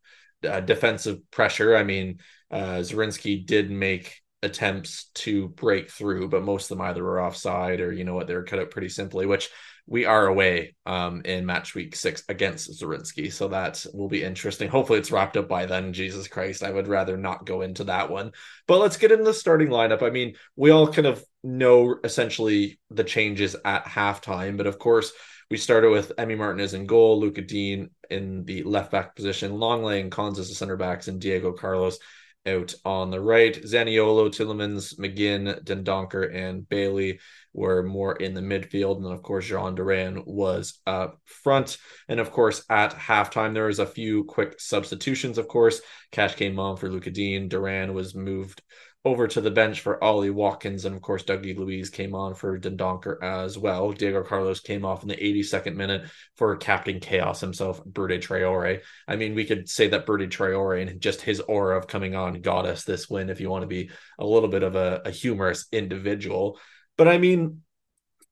uh, 0.49 0.61
defensive 0.61 1.31
pressure. 1.31 1.77
I 1.77 1.83
mean, 1.83 2.21
uh, 2.51 2.79
Zrinjski 2.79 3.45
did 3.45 3.71
make 3.71 4.21
attempts 4.43 5.11
to 5.15 5.49
break 5.49 5.91
through, 5.91 6.29
but 6.29 6.45
most 6.45 6.71
of 6.71 6.79
them 6.79 6.87
either 6.87 7.03
were 7.03 7.21
offside 7.21 7.81
or 7.81 7.93
you 7.93 8.05
know 8.05 8.15
what 8.15 8.27
they 8.27 8.35
were 8.35 8.45
cut 8.45 8.59
out 8.59 8.71
pretty 8.71 8.89
simply, 8.89 9.27
which 9.27 9.51
we 9.89 10.05
are 10.05 10.27
away 10.27 10.77
um, 10.85 11.23
in 11.25 11.47
match 11.47 11.75
week 11.75 11.97
six 11.97 12.23
against 12.29 12.71
Zrinjski. 12.79 13.33
So 13.33 13.49
that 13.49 13.85
will 13.95 14.09
be 14.09 14.23
interesting. 14.23 14.69
Hopefully 14.69 14.99
it's 14.99 15.11
wrapped 15.11 15.39
up 15.39 15.49
by 15.49 15.65
then. 15.65 15.95
Jesus 15.95 16.29
Christ, 16.29 16.63
I 16.63 16.71
would 16.71 16.89
rather 16.89 17.17
not 17.17 17.47
go 17.47 17.63
into 17.63 17.85
that 17.85 18.11
one. 18.11 18.33
But 18.67 18.81
let's 18.81 18.99
get 18.99 19.13
into 19.13 19.25
the 19.25 19.33
starting 19.33 19.69
lineup. 19.69 20.03
I 20.03 20.11
mean, 20.11 20.35
we 20.57 20.71
all 20.71 20.93
kind 20.93 21.07
of 21.07 21.25
know 21.43 21.97
essentially 22.05 22.79
the 22.91 23.05
changes 23.05 23.57
at 23.65 23.87
halftime, 23.87 24.59
but 24.59 24.67
of 24.67 24.79
course, 24.79 25.11
we 25.51 25.57
started 25.57 25.89
with 25.91 26.13
Emi 26.17 26.37
Martinez 26.37 26.75
in 26.75 26.85
goal, 26.85 27.19
Lucas 27.19 27.47
Digne 27.47 27.89
in 28.11 28.45
the 28.45 28.65
left 28.65 28.91
back 28.91 29.17
position, 29.17 29.53
Lenglet 29.53 30.03
and 30.03 30.13
Konsa 30.13 30.41
as 30.41 30.51
the 30.51 30.55
center 30.55 30.77
backs, 30.77 31.09
and 31.09 31.19
Diego 31.19 31.53
Carlos 31.53 31.99
out 32.47 32.75
on 32.85 33.11
the 33.11 33.21
right. 33.21 33.55
Zaniolo, 33.55 34.29
Tielemans, 34.29 34.99
McGinn, 34.99 35.63
Dendoncker, 35.65 36.35
and 36.35 36.69
Bailey 36.69 37.21
were 37.53 37.83
more 37.83 38.17
in 38.17 38.35
the 38.35 38.41
midfield. 38.41 38.99
And 38.99 39.07
of 39.07 39.23
course, 39.23 39.49
Jhon 39.49 39.75
Duran 39.75 40.23
was 40.27 40.81
up 40.87 41.21
front. 41.25 41.79
And 42.09 42.21
of 42.21 42.31
course, 42.31 42.65
at 42.71 42.95
halftime, 42.95 43.55
there 43.55 43.67
was 43.67 43.79
a 43.79 43.87
few 43.87 44.25
quick 44.25 44.61
substitutions, 44.61 45.39
of 45.39 45.49
course. 45.49 45.81
Cash 46.13 46.37
came 46.37 46.59
on 46.59 46.77
for 46.77 46.91
Lucas 46.91 47.13
Digne. 47.13 47.49
Duran 47.49 47.95
was 47.95 48.15
moved 48.15 48.63
over 49.09 49.27
to 49.27 49.41
the 49.41 49.51
bench 49.51 49.81
for 49.81 50.03
Ollie 50.05 50.31
Watkins, 50.31 50.85
and 50.85 50.95
of 50.95 51.01
course 51.01 51.25
Dougie 51.25 51.57
Luiz 51.57 51.89
came 51.89 52.15
on 52.15 52.35
for 52.35 52.59
Dendoncker 52.59 53.23
as 53.23 53.57
well. 53.57 53.93
Diego 53.93 54.23
Carlos 54.23 54.61
came 54.61 54.85
off 54.85 55.03
in 55.03 55.09
the 55.09 55.17
82nd 55.17 55.75
minute 55.75 56.11
for 56.37 56.57
Captain 56.57 57.01
Chaos 57.01 57.41
himself, 57.41 57.83
Berde 57.85 58.21
Traore. 58.21 58.83
I 59.09 59.17
mean, 59.17 59.35
we 59.35 59.47
could 59.47 59.69
say 59.69 59.89
that 59.89 60.07
Berde 60.07 60.29
Traore 60.29 60.87
and 60.87 61.01
just 61.01 61.23
his 61.23 61.41
aura 61.41 61.79
of 61.79 61.87
coming 61.87 62.15
on 62.15 62.43
got 62.43 62.67
us 62.67 62.85
this 62.85 63.09
win 63.09 63.31
if 63.31 63.41
you 63.41 63.49
want 63.49 63.63
to 63.63 63.67
be 63.67 63.91
a 64.19 64.27
little 64.27 64.51
bit 64.51 64.63
of 64.63 64.77
a, 64.77 65.01
a 65.07 65.11
humorous 65.11 65.67
individual. 65.73 66.59
But 66.97 67.09
I 67.09 67.17
mean, 67.19 67.63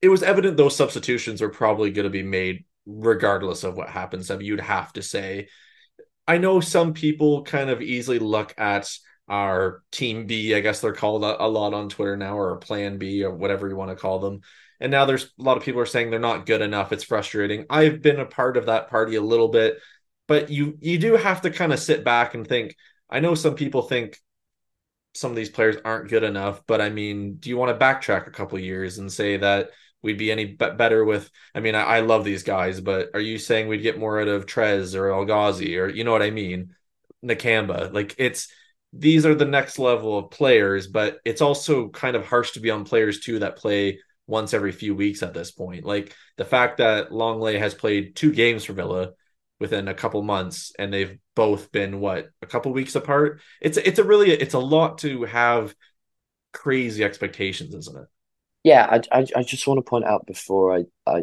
it 0.02 0.10
was 0.10 0.22
evident 0.22 0.56
those 0.56 0.76
substitutions 0.76 1.40
were 1.40 1.48
probably 1.48 1.90
going 1.90 2.04
to 2.04 2.10
be 2.10 2.22
made 2.22 2.64
regardless 2.84 3.64
of 3.64 3.76
what 3.76 3.88
happens. 3.88 4.30
I 4.30 4.36
mean, 4.36 4.46
you'd 4.46 4.60
have 4.60 4.92
to 4.92 5.02
say. 5.02 5.48
I 6.28 6.38
know 6.38 6.60
some 6.60 6.92
people 6.92 7.44
kind 7.44 7.70
of 7.70 7.80
easily 7.80 8.18
look 8.18 8.52
at 8.58 8.90
our 9.28 9.82
team 9.90 10.26
B, 10.26 10.54
I 10.54 10.60
guess 10.60 10.80
they're 10.80 10.92
called 10.92 11.24
a, 11.24 11.44
a 11.44 11.46
lot 11.48 11.74
on 11.74 11.88
Twitter 11.88 12.16
now, 12.16 12.38
or 12.38 12.56
plan 12.56 12.98
B, 12.98 13.24
or 13.24 13.34
whatever 13.34 13.68
you 13.68 13.76
want 13.76 13.90
to 13.90 13.96
call 13.96 14.18
them. 14.18 14.40
And 14.80 14.90
now 14.90 15.04
there's 15.06 15.24
a 15.38 15.42
lot 15.42 15.56
of 15.56 15.62
people 15.62 15.80
are 15.80 15.86
saying 15.86 16.10
they're 16.10 16.20
not 16.20 16.46
good 16.46 16.60
enough. 16.60 16.92
It's 16.92 17.04
frustrating. 17.04 17.66
I've 17.70 18.02
been 18.02 18.20
a 18.20 18.26
part 18.26 18.56
of 18.56 18.66
that 18.66 18.88
party 18.88 19.16
a 19.16 19.22
little 19.22 19.48
bit, 19.48 19.78
but 20.28 20.50
you 20.50 20.76
you 20.80 20.98
do 20.98 21.16
have 21.16 21.42
to 21.42 21.50
kind 21.50 21.72
of 21.72 21.78
sit 21.78 22.04
back 22.04 22.34
and 22.34 22.46
think. 22.46 22.76
I 23.08 23.20
know 23.20 23.34
some 23.34 23.54
people 23.54 23.82
think 23.82 24.18
some 25.14 25.30
of 25.30 25.36
these 25.36 25.48
players 25.48 25.76
aren't 25.84 26.10
good 26.10 26.24
enough, 26.24 26.62
but 26.66 26.80
I 26.80 26.90
mean, 26.90 27.36
do 27.36 27.48
you 27.48 27.56
want 27.56 27.76
to 27.76 27.84
backtrack 27.84 28.26
a 28.26 28.32
couple 28.32 28.58
years 28.58 28.98
and 28.98 29.10
say 29.10 29.38
that 29.38 29.70
we'd 30.02 30.18
be 30.18 30.30
any 30.30 30.44
better 30.44 31.04
with? 31.04 31.30
I 31.54 31.60
mean, 31.60 31.74
I, 31.74 31.82
I, 31.82 32.00
love 32.00 32.22
these 32.24 32.42
guys, 32.42 32.80
but 32.82 33.10
are 33.14 33.20
you 33.20 33.38
saying 33.38 33.68
we'd 33.68 33.82
get 33.82 33.98
more 33.98 34.20
out 34.20 34.28
of 34.28 34.44
Trez 34.44 34.94
or 34.94 35.10
El 35.10 35.24
Ghazi 35.24 35.78
or 35.78 35.88
you 35.88 36.04
know 36.04 36.12
what 36.12 36.22
I 36.22 36.30
mean? 36.30 36.74
Nakamba, 37.24 37.92
like 37.92 38.14
it's 38.18 38.48
these 38.98 39.26
are 39.26 39.34
the 39.34 39.44
next 39.44 39.78
level 39.78 40.18
of 40.18 40.30
players, 40.30 40.86
but 40.86 41.18
it's 41.24 41.40
also 41.40 41.88
kind 41.88 42.16
of 42.16 42.26
harsh 42.26 42.52
to 42.52 42.60
be 42.60 42.70
on 42.70 42.84
players 42.84 43.20
too 43.20 43.40
that 43.40 43.56
play 43.56 44.00
once 44.26 44.54
every 44.54 44.72
few 44.72 44.94
weeks 44.94 45.22
at 45.22 45.34
this 45.34 45.50
point. 45.50 45.84
Like 45.84 46.14
the 46.36 46.44
fact 46.44 46.78
that 46.78 47.10
Lenglet 47.10 47.58
has 47.58 47.74
played 47.74 48.16
two 48.16 48.32
games 48.32 48.64
for 48.64 48.72
Villa 48.72 49.12
within 49.58 49.88
a 49.88 49.94
couple 49.94 50.22
months 50.22 50.72
and 50.78 50.92
they've 50.92 51.18
both 51.34 51.72
been 51.72 52.00
what 52.00 52.28
a 52.42 52.46
couple 52.46 52.72
weeks 52.72 52.94
apart. 52.94 53.40
It's 53.60 53.76
it's 53.76 53.98
a 53.98 54.04
really 54.04 54.30
it's 54.30 54.54
a 54.54 54.58
lot 54.58 54.98
to 54.98 55.24
have 55.24 55.74
crazy 56.52 57.04
expectations, 57.04 57.74
isn't 57.74 57.96
it? 57.96 58.08
Yeah, 58.64 58.86
I 59.12 59.20
I, 59.20 59.26
I 59.36 59.42
just 59.42 59.66
want 59.66 59.78
to 59.78 59.88
point 59.88 60.04
out 60.04 60.26
before 60.26 60.74
I 60.76 60.84
I 61.06 61.22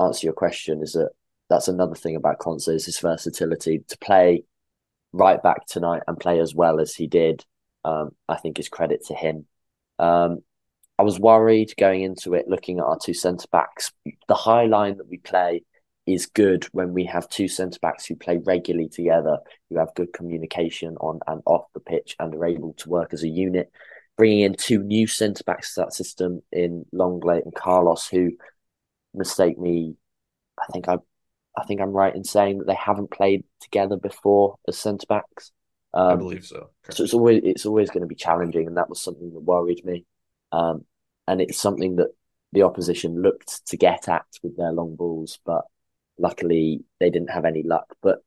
answer 0.00 0.26
your 0.26 0.34
question 0.34 0.82
is 0.82 0.92
that 0.92 1.10
that's 1.48 1.68
another 1.68 1.94
thing 1.94 2.16
about 2.16 2.40
Konsa 2.40 2.74
is 2.74 2.86
his 2.86 2.98
versatility 2.98 3.84
to 3.86 3.98
play 3.98 4.44
right 5.16 5.42
back 5.42 5.66
tonight 5.66 6.02
and 6.06 6.18
play 6.18 6.40
as 6.40 6.54
well 6.54 6.80
as 6.80 6.94
he 6.94 7.06
did, 7.06 7.44
um, 7.84 8.10
I 8.28 8.36
think 8.36 8.58
is 8.58 8.68
credit 8.68 9.04
to 9.06 9.14
him. 9.14 9.46
Um, 9.98 10.42
I 10.98 11.02
was 11.02 11.18
worried 11.18 11.74
going 11.76 12.02
into 12.02 12.34
it, 12.34 12.48
looking 12.48 12.78
at 12.78 12.84
our 12.84 12.98
two 12.98 13.14
centre 13.14 13.48
backs. 13.50 13.92
The 14.28 14.34
high 14.34 14.66
line 14.66 14.96
that 14.98 15.08
we 15.08 15.18
play 15.18 15.62
is 16.06 16.26
good 16.26 16.64
when 16.72 16.94
we 16.94 17.04
have 17.06 17.28
two 17.28 17.48
centre 17.48 17.78
backs 17.80 18.06
who 18.06 18.14
play 18.14 18.38
regularly 18.38 18.88
together, 18.88 19.38
who 19.68 19.78
have 19.78 19.94
good 19.94 20.12
communication 20.12 20.96
on 20.98 21.20
and 21.26 21.42
off 21.44 21.66
the 21.74 21.80
pitch 21.80 22.14
and 22.18 22.34
are 22.34 22.46
able 22.46 22.72
to 22.74 22.88
work 22.88 23.12
as 23.12 23.24
a 23.24 23.28
unit. 23.28 23.70
Bringing 24.16 24.40
in 24.40 24.54
two 24.54 24.82
new 24.82 25.06
centre 25.06 25.44
backs 25.44 25.74
to 25.74 25.80
that 25.82 25.92
system 25.92 26.42
in 26.50 26.86
Lenglet 26.92 27.44
and 27.44 27.54
Carlos, 27.54 28.08
who 28.08 28.32
mistake 29.12 29.58
me, 29.58 29.96
I 30.58 30.72
think 30.72 30.88
I 30.88 30.96
I 31.56 31.64
think 31.64 31.80
I'm 31.80 31.92
right 31.92 32.14
in 32.14 32.24
saying 32.24 32.58
that 32.58 32.66
they 32.66 32.74
haven't 32.74 33.10
played 33.10 33.44
together 33.60 33.96
before 33.96 34.56
as 34.68 34.78
centre 34.78 35.06
backs. 35.08 35.52
Um, 35.94 36.08
I 36.08 36.16
believe 36.16 36.44
so. 36.44 36.70
So 36.90 37.04
it's 37.04 37.14
always 37.14 37.40
it's 37.44 37.66
always 37.66 37.90
going 37.90 38.02
to 38.02 38.06
be 38.06 38.14
challenging, 38.14 38.66
and 38.66 38.76
that 38.76 38.90
was 38.90 39.02
something 39.02 39.32
that 39.32 39.40
worried 39.40 39.84
me. 39.84 40.04
Um, 40.52 40.84
and 41.26 41.40
it's 41.40 41.58
something 41.58 41.96
that 41.96 42.10
the 42.52 42.62
opposition 42.62 43.22
looked 43.22 43.66
to 43.68 43.76
get 43.76 44.08
at 44.08 44.26
with 44.42 44.56
their 44.56 44.72
long 44.72 44.94
balls, 44.96 45.38
but 45.44 45.62
luckily 46.18 46.84
they 47.00 47.10
didn't 47.10 47.30
have 47.30 47.44
any 47.44 47.62
luck. 47.62 47.86
But 48.02 48.22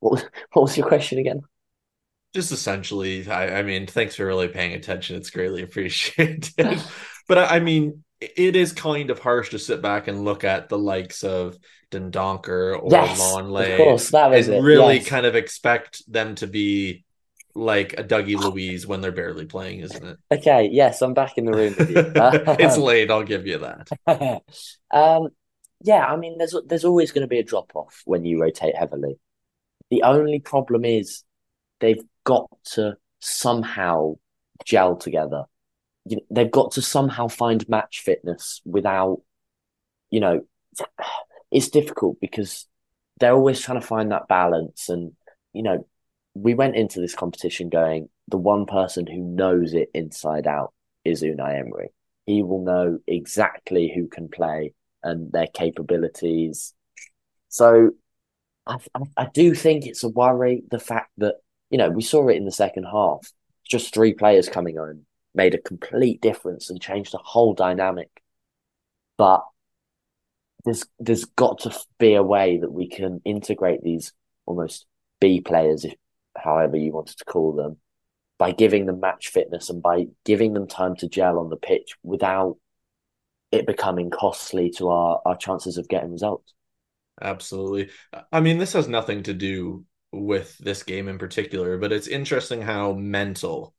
what 0.00 0.12
was 0.12 0.24
what 0.52 0.62
was 0.62 0.76
your 0.76 0.88
question 0.88 1.18
again? 1.18 1.42
Just 2.34 2.52
essentially, 2.52 3.26
I, 3.28 3.60
I 3.60 3.62
mean, 3.62 3.86
thanks 3.86 4.16
for 4.16 4.26
really 4.26 4.48
paying 4.48 4.74
attention. 4.74 5.16
It's 5.16 5.30
greatly 5.30 5.62
appreciated. 5.64 6.50
but 7.28 7.38
I, 7.38 7.56
I 7.56 7.60
mean, 7.60 8.04
it 8.20 8.56
is 8.56 8.72
kind 8.72 9.10
of 9.10 9.18
harsh 9.18 9.50
to 9.50 9.58
sit 9.58 9.80
back 9.80 10.08
and 10.08 10.24
look 10.24 10.44
at 10.44 10.68
the 10.68 10.78
likes 10.78 11.22
of 11.22 11.56
Dendoncker 11.90 12.82
or 12.82 12.88
yes, 12.90 13.20
Lenglet, 13.20 13.72
of 13.72 13.76
course, 13.78 14.10
that 14.10 14.30
was 14.30 14.48
it. 14.48 14.60
really 14.60 14.96
yes. 14.96 15.08
kind 15.08 15.26
of 15.26 15.34
expect 15.34 16.02
them 16.10 16.34
to 16.36 16.46
be 16.46 17.04
like 17.54 17.94
a 17.98 18.04
Dougie 18.04 18.38
Luiz 18.38 18.86
when 18.86 19.00
they're 19.00 19.12
barely 19.12 19.46
playing, 19.46 19.80
isn't 19.80 20.04
it? 20.04 20.18
Okay, 20.30 20.68
yes, 20.70 21.02
I'm 21.02 21.14
back 21.14 21.38
in 21.38 21.44
the 21.44 21.52
room 21.52 21.74
with 21.78 21.90
you. 21.90 21.96
it's 22.64 22.76
late, 22.76 23.10
I'll 23.10 23.22
give 23.22 23.46
you 23.46 23.58
that. 23.58 23.88
um, 24.90 25.28
yeah, 25.82 26.04
I 26.06 26.16
mean, 26.16 26.38
there's 26.38 26.54
there's 26.66 26.84
always 26.84 27.12
going 27.12 27.22
to 27.22 27.28
be 27.28 27.38
a 27.38 27.44
drop 27.44 27.72
off 27.74 28.02
when 28.04 28.24
you 28.24 28.40
rotate 28.40 28.76
heavily. 28.76 29.18
The 29.90 30.02
only 30.02 30.40
problem 30.40 30.84
is 30.84 31.24
they've 31.80 32.02
got 32.24 32.48
to 32.72 32.96
somehow 33.20 34.16
gel 34.64 34.96
together 34.96 35.44
you 36.10 36.16
know, 36.16 36.22
they've 36.30 36.50
got 36.50 36.72
to 36.72 36.82
somehow 36.82 37.28
find 37.28 37.68
match 37.68 38.00
fitness 38.00 38.60
without, 38.64 39.20
you 40.10 40.20
know, 40.20 40.44
it's 41.50 41.68
difficult 41.68 42.18
because 42.20 42.66
they're 43.18 43.34
always 43.34 43.60
trying 43.60 43.80
to 43.80 43.86
find 43.86 44.12
that 44.12 44.28
balance. 44.28 44.88
And, 44.88 45.12
you 45.52 45.62
know, 45.62 45.86
we 46.34 46.54
went 46.54 46.76
into 46.76 47.00
this 47.00 47.14
competition 47.14 47.68
going, 47.68 48.08
the 48.28 48.36
one 48.36 48.66
person 48.66 49.06
who 49.06 49.18
knows 49.18 49.74
it 49.74 49.90
inside 49.94 50.46
out 50.46 50.72
is 51.04 51.22
Unai 51.22 51.58
Emery. 51.58 51.88
he 52.26 52.42
will 52.42 52.62
know 52.62 52.98
exactly 53.06 53.90
who 53.94 54.06
can 54.06 54.28
play 54.28 54.74
and 55.02 55.32
their 55.32 55.46
capabilities. 55.46 56.74
So 57.48 57.92
I, 58.66 58.76
I, 58.94 59.00
I 59.16 59.26
do 59.32 59.54
think 59.54 59.86
it's 59.86 60.04
a 60.04 60.08
worry 60.08 60.62
the 60.70 60.78
fact 60.78 61.10
that 61.18 61.36
you 61.70 61.78
know 61.78 61.88
we 61.90 62.02
saw 62.02 62.28
it 62.28 62.36
in 62.36 62.44
the 62.44 62.52
second 62.52 62.84
half. 62.84 63.32
Just 63.66 63.94
three 63.94 64.12
players 64.14 64.48
coming 64.48 64.78
on 64.78 65.06
made 65.34 65.54
a 65.54 65.58
complete 65.58 66.20
difference 66.20 66.68
and 66.70 66.80
changed 66.80 67.12
the 67.12 67.18
whole 67.18 67.54
dynamic. 67.54 68.10
But 69.16 69.44
there's 70.68 70.84
there's 70.98 71.24
got 71.24 71.60
to 71.60 71.74
be 71.98 72.14
a 72.14 72.22
way 72.22 72.58
that 72.58 72.72
we 72.72 72.88
can 72.88 73.20
integrate 73.24 73.82
these 73.82 74.12
almost 74.46 74.86
B 75.20 75.40
players, 75.40 75.84
if 75.84 75.94
however 76.36 76.76
you 76.76 76.92
wanted 76.92 77.18
to 77.18 77.24
call 77.24 77.52
them, 77.52 77.78
by 78.38 78.52
giving 78.52 78.86
them 78.86 79.00
match 79.00 79.28
fitness 79.28 79.70
and 79.70 79.82
by 79.82 80.06
giving 80.24 80.52
them 80.52 80.68
time 80.68 80.96
to 80.96 81.08
gel 81.08 81.38
on 81.38 81.50
the 81.50 81.56
pitch 81.56 81.96
without 82.02 82.56
it 83.50 83.66
becoming 83.66 84.10
costly 84.10 84.70
to 84.70 84.88
our, 84.88 85.20
our 85.24 85.36
chances 85.36 85.78
of 85.78 85.88
getting 85.88 86.12
results. 86.12 86.52
Absolutely. 87.20 87.90
I 88.30 88.40
mean, 88.40 88.58
this 88.58 88.74
has 88.74 88.88
nothing 88.88 89.24
to 89.24 89.34
do 89.34 89.84
with 90.12 90.56
this 90.58 90.82
game 90.82 91.08
in 91.08 91.18
particular, 91.18 91.78
but 91.78 91.92
it's 91.92 92.06
interesting 92.06 92.62
how 92.62 92.92
mental 92.92 93.74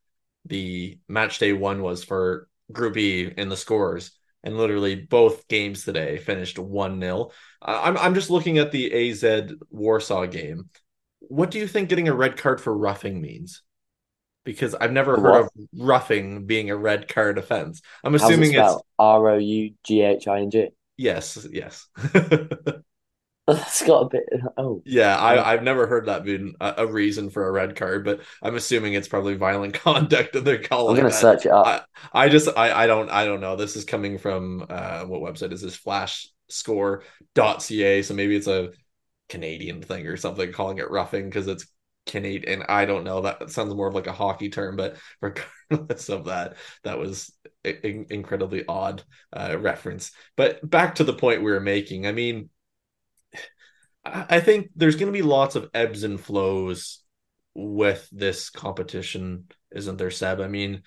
the 0.45 0.99
match 1.07 1.39
day 1.39 1.53
one 1.53 1.81
was 1.81 2.03
for 2.03 2.47
Group 2.71 2.97
E 2.97 3.31
in 3.37 3.49
the 3.49 3.57
scores. 3.57 4.11
And 4.43 4.57
literally 4.57 4.95
both 4.95 5.47
games 5.47 5.83
today 5.83 6.17
finished 6.17 6.57
1 6.57 7.01
0. 7.01 7.31
I'm, 7.61 7.97
I'm 7.97 8.15
just 8.15 8.29
looking 8.29 8.57
at 8.57 8.71
the 8.71 9.11
AZ 9.11 9.51
Warsaw 9.69 10.27
game. 10.27 10.69
What 11.19 11.51
do 11.51 11.59
you 11.59 11.67
think 11.67 11.89
getting 11.89 12.07
a 12.07 12.15
red 12.15 12.37
card 12.37 12.61
for 12.61 12.75
roughing 12.75 13.21
means? 13.21 13.63
because 14.49 14.73
I've 14.73 14.91
never 14.91 15.15
heard 15.15 15.31
what? 15.31 15.41
of 15.41 15.49
roughing 15.77 16.45
being 16.47 16.71
a 16.71 16.75
red 16.75 17.07
card 17.07 17.37
offense. 17.37 17.81
I'm 18.03 18.15
assuming 18.15 18.53
it 18.53 18.59
it's 18.59 18.81
R 18.97 19.29
O 19.29 19.37
U 19.37 19.73
G 19.83 20.01
H 20.01 20.27
I 20.27 20.39
N 20.39 20.49
G. 20.49 20.69
Yes, 20.97 21.47
yes. 21.51 21.87
That's 23.57 23.81
got 23.83 24.01
a 24.01 24.09
bit. 24.09 24.23
Oh, 24.57 24.81
yeah. 24.85 25.17
I, 25.17 25.53
I've 25.53 25.63
never 25.63 25.87
heard 25.87 26.05
that 26.05 26.23
being 26.23 26.53
a, 26.59 26.75
a, 26.79 26.87
reason 26.87 27.29
for 27.29 27.47
a 27.47 27.51
red 27.51 27.75
card, 27.75 28.05
but 28.05 28.21
I'm 28.41 28.55
assuming 28.55 28.93
it's 28.93 29.07
probably 29.07 29.35
violent 29.35 29.73
conduct 29.81 30.33
that 30.33 30.45
they're 30.45 30.61
calling. 30.61 30.97
I'm 30.97 31.03
gonna 31.03 31.09
that. 31.09 31.19
search 31.19 31.45
it 31.45 31.51
up. 31.51 31.87
I, 32.13 32.25
I 32.25 32.29
just 32.29 32.49
I, 32.55 32.83
I 32.83 32.87
don't 32.87 33.09
I 33.09 33.25
don't 33.25 33.41
know. 33.41 33.55
This 33.55 33.75
is 33.75 33.85
coming 33.85 34.17
from 34.17 34.65
uh, 34.69 35.03
what 35.05 35.21
website 35.21 35.51
is 35.51 35.61
this? 35.61 35.75
flash 35.75 36.29
Flashscore.ca. 36.51 38.01
So 38.01 38.13
maybe 38.13 38.35
it's 38.35 38.47
a 38.47 38.71
Canadian 39.27 39.81
thing 39.81 40.07
or 40.07 40.17
something 40.17 40.51
calling 40.51 40.79
it 40.79 40.89
roughing 40.89 41.25
because 41.25 41.47
it's 41.47 41.67
Canadian. 42.05 42.63
I 42.67 42.85
don't 42.85 43.03
know. 43.03 43.21
That 43.21 43.49
sounds 43.51 43.73
more 43.73 43.87
of 43.87 43.95
like 43.95 44.07
a 44.07 44.13
hockey 44.13 44.49
term, 44.49 44.75
but 44.75 44.97
regardless 45.21 46.09
of 46.09 46.25
that, 46.25 46.57
that 46.83 46.97
was 46.97 47.33
in- 47.63 48.07
incredibly 48.09 48.65
odd 48.67 49.03
uh, 49.31 49.57
reference. 49.59 50.11
But 50.35 50.67
back 50.67 50.95
to 50.95 51.03
the 51.03 51.13
point 51.13 51.43
we 51.43 51.51
were 51.51 51.59
making. 51.59 52.07
I 52.07 52.11
mean, 52.11 52.49
I 54.29 54.39
think 54.39 54.69
there's 54.75 54.95
going 54.95 55.11
to 55.11 55.17
be 55.17 55.23
lots 55.23 55.55
of 55.55 55.69
ebbs 55.73 56.03
and 56.03 56.19
flows 56.19 57.03
with 57.55 58.07
this 58.11 58.49
competition, 58.49 59.47
isn't 59.71 59.97
there, 59.97 60.11
Seb? 60.11 60.39
I 60.39 60.47
mean, 60.47 60.83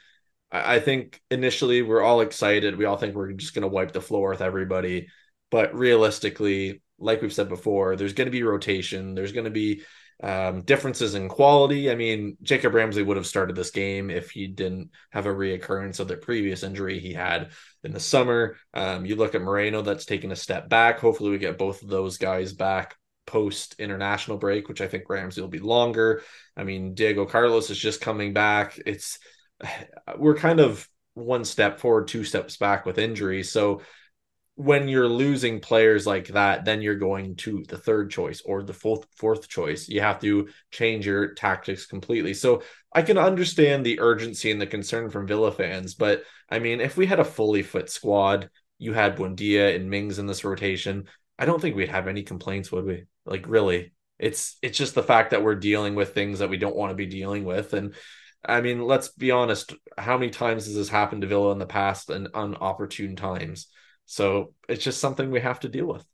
I 0.50 0.80
think 0.80 1.20
initially 1.30 1.82
we're 1.82 2.02
all 2.02 2.20
excited. 2.20 2.76
We 2.76 2.84
all 2.84 2.96
think 2.96 3.14
we're 3.14 3.32
just 3.32 3.54
going 3.54 3.62
to 3.62 3.68
wipe 3.68 3.92
the 3.92 4.00
floor 4.00 4.30
with 4.30 4.42
everybody. 4.42 5.08
But 5.50 5.74
realistically, 5.74 6.82
like 6.98 7.22
we've 7.22 7.32
said 7.32 7.48
before, 7.48 7.96
there's 7.96 8.12
going 8.12 8.26
to 8.26 8.32
be 8.32 8.42
rotation. 8.42 9.14
There's 9.14 9.32
going 9.32 9.44
to 9.44 9.50
be 9.50 9.82
um, 10.22 10.62
differences 10.62 11.14
in 11.14 11.28
quality. 11.28 11.90
I 11.90 11.94
mean, 11.94 12.36
Jacob 12.42 12.74
Ramsey 12.74 13.02
would 13.02 13.16
have 13.16 13.26
started 13.26 13.56
this 13.56 13.70
game 13.70 14.08
if 14.08 14.30
he 14.30 14.46
didn't 14.46 14.90
have 15.10 15.26
a 15.26 15.34
reoccurrence 15.34 16.00
of 16.00 16.08
the 16.08 16.16
previous 16.16 16.62
injury 16.62 17.00
he 17.00 17.12
had 17.12 17.50
in 17.82 17.92
the 17.92 18.00
summer. 18.00 18.56
Um, 18.72 19.04
you 19.04 19.16
look 19.16 19.34
at 19.34 19.42
Moreno, 19.42 19.82
that's 19.82 20.04
taken 20.04 20.30
a 20.30 20.36
step 20.36 20.68
back. 20.68 21.00
Hopefully, 21.00 21.30
we 21.30 21.38
get 21.38 21.58
both 21.58 21.82
of 21.82 21.88
those 21.88 22.18
guys 22.18 22.52
back 22.52 22.96
post 23.26 23.76
international 23.78 24.38
break, 24.38 24.68
which 24.68 24.80
I 24.80 24.88
think 24.88 25.08
Ramsey 25.08 25.40
will 25.40 25.48
be 25.48 25.58
longer. 25.58 26.22
I 26.56 26.64
mean, 26.64 26.94
Diego 26.94 27.24
Carlos 27.26 27.70
is 27.70 27.78
just 27.78 28.00
coming 28.00 28.32
back. 28.32 28.78
It's 28.84 29.18
we're 30.16 30.36
kind 30.36 30.60
of 30.60 30.88
one 31.14 31.44
step 31.44 31.78
forward, 31.78 32.08
two 32.08 32.24
steps 32.24 32.56
back 32.56 32.86
with 32.86 32.98
injuries. 32.98 33.50
So 33.50 33.82
when 34.54 34.86
you're 34.86 35.08
losing 35.08 35.60
players 35.60 36.06
like 36.06 36.28
that, 36.28 36.64
then 36.64 36.82
you're 36.82 36.94
going 36.94 37.36
to 37.36 37.64
the 37.68 37.78
third 37.78 38.10
choice 38.10 38.42
or 38.44 38.62
the 38.62 38.74
fourth 38.74 39.06
fourth 39.16 39.48
choice. 39.48 39.88
You 39.88 40.02
have 40.02 40.20
to 40.20 40.48
change 40.70 41.06
your 41.06 41.34
tactics 41.34 41.86
completely. 41.86 42.34
So 42.34 42.62
I 42.92 43.02
can 43.02 43.16
understand 43.16 43.84
the 43.84 44.00
urgency 44.00 44.50
and 44.50 44.60
the 44.60 44.66
concern 44.66 45.10
from 45.10 45.26
Villa 45.26 45.52
fans, 45.52 45.94
but 45.94 46.24
I 46.50 46.58
mean, 46.58 46.80
if 46.80 46.96
we 46.98 47.06
had 47.06 47.20
a 47.20 47.24
fully 47.24 47.62
fit 47.62 47.88
squad, 47.88 48.50
you 48.78 48.92
had 48.92 49.16
Buendia 49.16 49.74
and 49.74 49.88
Mings 49.88 50.18
in 50.18 50.26
this 50.26 50.44
rotation, 50.44 51.08
I 51.38 51.46
don't 51.46 51.60
think 51.60 51.74
we'd 51.74 51.88
have 51.88 52.08
any 52.08 52.22
complaints, 52.22 52.70
would 52.70 52.84
we? 52.84 53.04
Like 53.24 53.46
really. 53.48 53.92
It's 54.18 54.56
it's 54.62 54.78
just 54.78 54.94
the 54.94 55.02
fact 55.02 55.30
that 55.30 55.42
we're 55.42 55.56
dealing 55.56 55.94
with 55.96 56.14
things 56.14 56.38
that 56.38 56.50
we 56.50 56.56
don't 56.56 56.76
want 56.76 56.90
to 56.90 56.96
be 56.96 57.06
dealing 57.06 57.44
with. 57.44 57.72
And 57.72 57.94
I 58.44 58.60
mean, 58.60 58.80
let's 58.80 59.08
be 59.08 59.30
honest, 59.30 59.74
how 59.98 60.16
many 60.16 60.30
times 60.30 60.66
has 60.66 60.74
this 60.74 60.88
happened 60.88 61.22
to 61.22 61.28
Villa 61.28 61.52
in 61.52 61.58
the 61.58 61.66
past 61.66 62.10
and 62.10 62.28
unopportune 62.28 63.16
times? 63.16 63.66
So 64.06 64.54
it's 64.68 64.84
just 64.84 65.00
something 65.00 65.30
we 65.30 65.40
have 65.40 65.60
to 65.60 65.68
deal 65.68 65.86
with. 65.86 66.04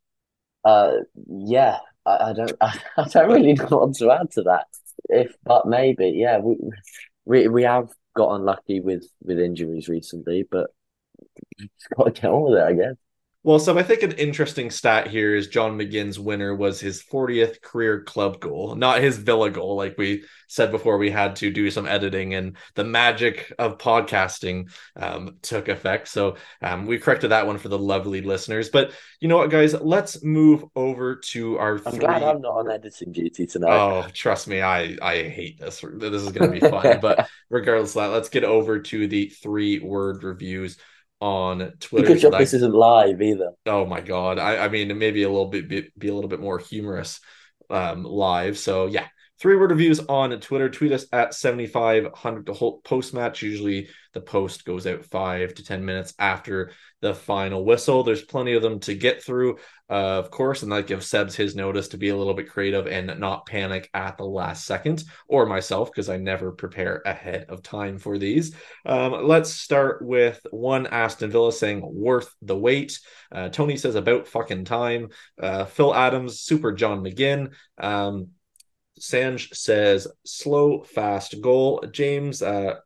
Uh, 0.64 0.98
yeah, 1.26 1.78
I, 2.04 2.30
I 2.30 2.32
don't, 2.32 2.52
I, 2.60 2.78
I, 2.96 3.08
don't 3.08 3.30
really 3.30 3.54
know 3.54 3.66
what 3.66 3.94
to 3.96 4.10
add 4.10 4.30
to 4.32 4.42
that. 4.42 4.66
If, 5.08 5.34
but 5.44 5.66
maybe, 5.66 6.10
yeah, 6.16 6.38
we 6.38 6.56
we 7.24 7.48
we 7.48 7.62
have 7.62 7.88
got 8.14 8.34
unlucky 8.34 8.80
with 8.80 9.06
with 9.22 9.38
injuries 9.38 9.88
recently, 9.88 10.44
but 10.50 10.70
got 11.96 12.04
to 12.04 12.10
get 12.10 12.30
on 12.30 12.42
with 12.42 12.58
it, 12.58 12.64
I 12.64 12.72
guess. 12.74 12.96
Well, 13.44 13.60
so 13.60 13.78
I 13.78 13.84
think 13.84 14.02
an 14.02 14.12
interesting 14.12 14.68
stat 14.68 15.06
here 15.06 15.36
is 15.36 15.46
John 15.46 15.78
McGinn's 15.78 16.18
winner 16.18 16.56
was 16.56 16.80
his 16.80 17.04
40th 17.04 17.62
career 17.62 18.02
club 18.02 18.40
goal, 18.40 18.74
not 18.74 19.00
his 19.00 19.16
Villa 19.16 19.48
goal. 19.48 19.76
Like 19.76 19.96
we 19.96 20.24
said 20.48 20.72
before, 20.72 20.98
we 20.98 21.08
had 21.08 21.36
to 21.36 21.50
do 21.52 21.70
some 21.70 21.86
editing, 21.86 22.34
and 22.34 22.56
the 22.74 22.82
magic 22.82 23.52
of 23.56 23.78
podcasting 23.78 24.72
um, 24.96 25.36
took 25.40 25.68
effect. 25.68 26.08
So 26.08 26.34
um, 26.62 26.86
we 26.86 26.98
corrected 26.98 27.30
that 27.30 27.46
one 27.46 27.58
for 27.58 27.68
the 27.68 27.78
lovely 27.78 28.22
listeners. 28.22 28.70
But 28.70 28.90
you 29.20 29.28
know 29.28 29.36
what, 29.36 29.50
guys? 29.50 29.72
Let's 29.72 30.24
move 30.24 30.64
over 30.74 31.16
to 31.16 31.58
our. 31.58 31.76
I'm 31.86 31.92
three... 31.92 32.00
glad 32.00 32.24
I'm 32.24 32.40
not 32.40 32.54
on 32.54 32.70
editing 32.72 33.12
duty 33.12 33.46
tonight. 33.46 33.70
Oh, 33.70 34.06
trust 34.12 34.48
me, 34.48 34.62
I 34.62 34.96
I 35.00 35.22
hate 35.22 35.60
this. 35.60 35.84
This 35.94 36.22
is 36.22 36.32
going 36.32 36.52
to 36.52 36.60
be 36.60 36.68
fun. 36.68 36.98
but 37.00 37.28
regardless 37.50 37.90
of 37.90 38.02
that, 38.02 38.08
let's 38.08 38.30
get 38.30 38.42
over 38.42 38.80
to 38.80 39.06
the 39.06 39.28
three 39.28 39.78
word 39.78 40.24
reviews 40.24 40.76
on 41.20 41.72
Twitter. 41.80 42.08
Good 42.08 42.20
job 42.20 42.38
this 42.38 42.54
isn't 42.54 42.74
live 42.74 43.20
either. 43.20 43.52
Oh 43.66 43.86
my 43.86 44.00
god. 44.00 44.38
I, 44.38 44.64
I 44.64 44.68
mean 44.68 44.96
maybe 44.98 45.22
a 45.22 45.28
little 45.28 45.46
bit 45.46 45.68
be, 45.68 45.88
be 45.96 46.08
a 46.08 46.14
little 46.14 46.30
bit 46.30 46.40
more 46.40 46.58
humorous 46.58 47.20
um 47.70 48.04
live. 48.04 48.58
So 48.58 48.86
yeah. 48.86 49.06
Three 49.40 49.54
word 49.54 49.70
reviews 49.70 50.00
on 50.00 50.38
Twitter. 50.40 50.68
Tweet 50.68 50.90
us 50.90 51.06
at 51.12 51.32
7500 51.32 52.46
to 52.46 52.52
hold 52.52 52.82
post 52.82 53.14
match. 53.14 53.40
Usually 53.40 53.88
the 54.12 54.20
post 54.20 54.64
goes 54.64 54.84
out 54.84 55.04
five 55.04 55.54
to 55.54 55.64
10 55.64 55.84
minutes 55.84 56.12
after 56.18 56.72
the 57.02 57.14
final 57.14 57.64
whistle. 57.64 58.02
There's 58.02 58.24
plenty 58.24 58.54
of 58.54 58.62
them 58.62 58.80
to 58.80 58.94
get 58.94 59.22
through, 59.22 59.58
uh, 59.88 60.18
of 60.18 60.32
course, 60.32 60.64
and 60.64 60.72
that 60.72 60.88
gives 60.88 61.08
Sebs 61.08 61.36
his 61.36 61.54
notice 61.54 61.88
to 61.88 61.98
be 61.98 62.08
a 62.08 62.16
little 62.16 62.34
bit 62.34 62.48
creative 62.48 62.88
and 62.88 63.20
not 63.20 63.46
panic 63.46 63.88
at 63.94 64.16
the 64.16 64.24
last 64.24 64.64
second, 64.64 65.04
or 65.28 65.46
myself, 65.46 65.92
because 65.92 66.08
I 66.08 66.16
never 66.16 66.50
prepare 66.50 67.00
ahead 67.06 67.46
of 67.48 67.62
time 67.62 67.98
for 67.98 68.18
these. 68.18 68.56
Um, 68.84 69.28
let's 69.28 69.52
start 69.52 70.04
with 70.04 70.44
one 70.50 70.88
Aston 70.88 71.30
Villa 71.30 71.52
saying 71.52 71.82
worth 71.84 72.34
the 72.42 72.56
wait. 72.56 72.98
Uh, 73.30 73.50
Tony 73.50 73.76
says 73.76 73.94
about 73.94 74.26
fucking 74.26 74.64
time. 74.64 75.10
Uh, 75.40 75.64
Phil 75.64 75.94
Adams, 75.94 76.40
Super 76.40 76.72
John 76.72 77.04
McGinn. 77.04 77.52
Um, 77.78 78.30
Sanj 79.00 79.54
says 79.54 80.08
slow, 80.24 80.82
fast 80.82 81.40
goal. 81.40 81.84
James, 81.90 82.42
uh, 82.42 82.76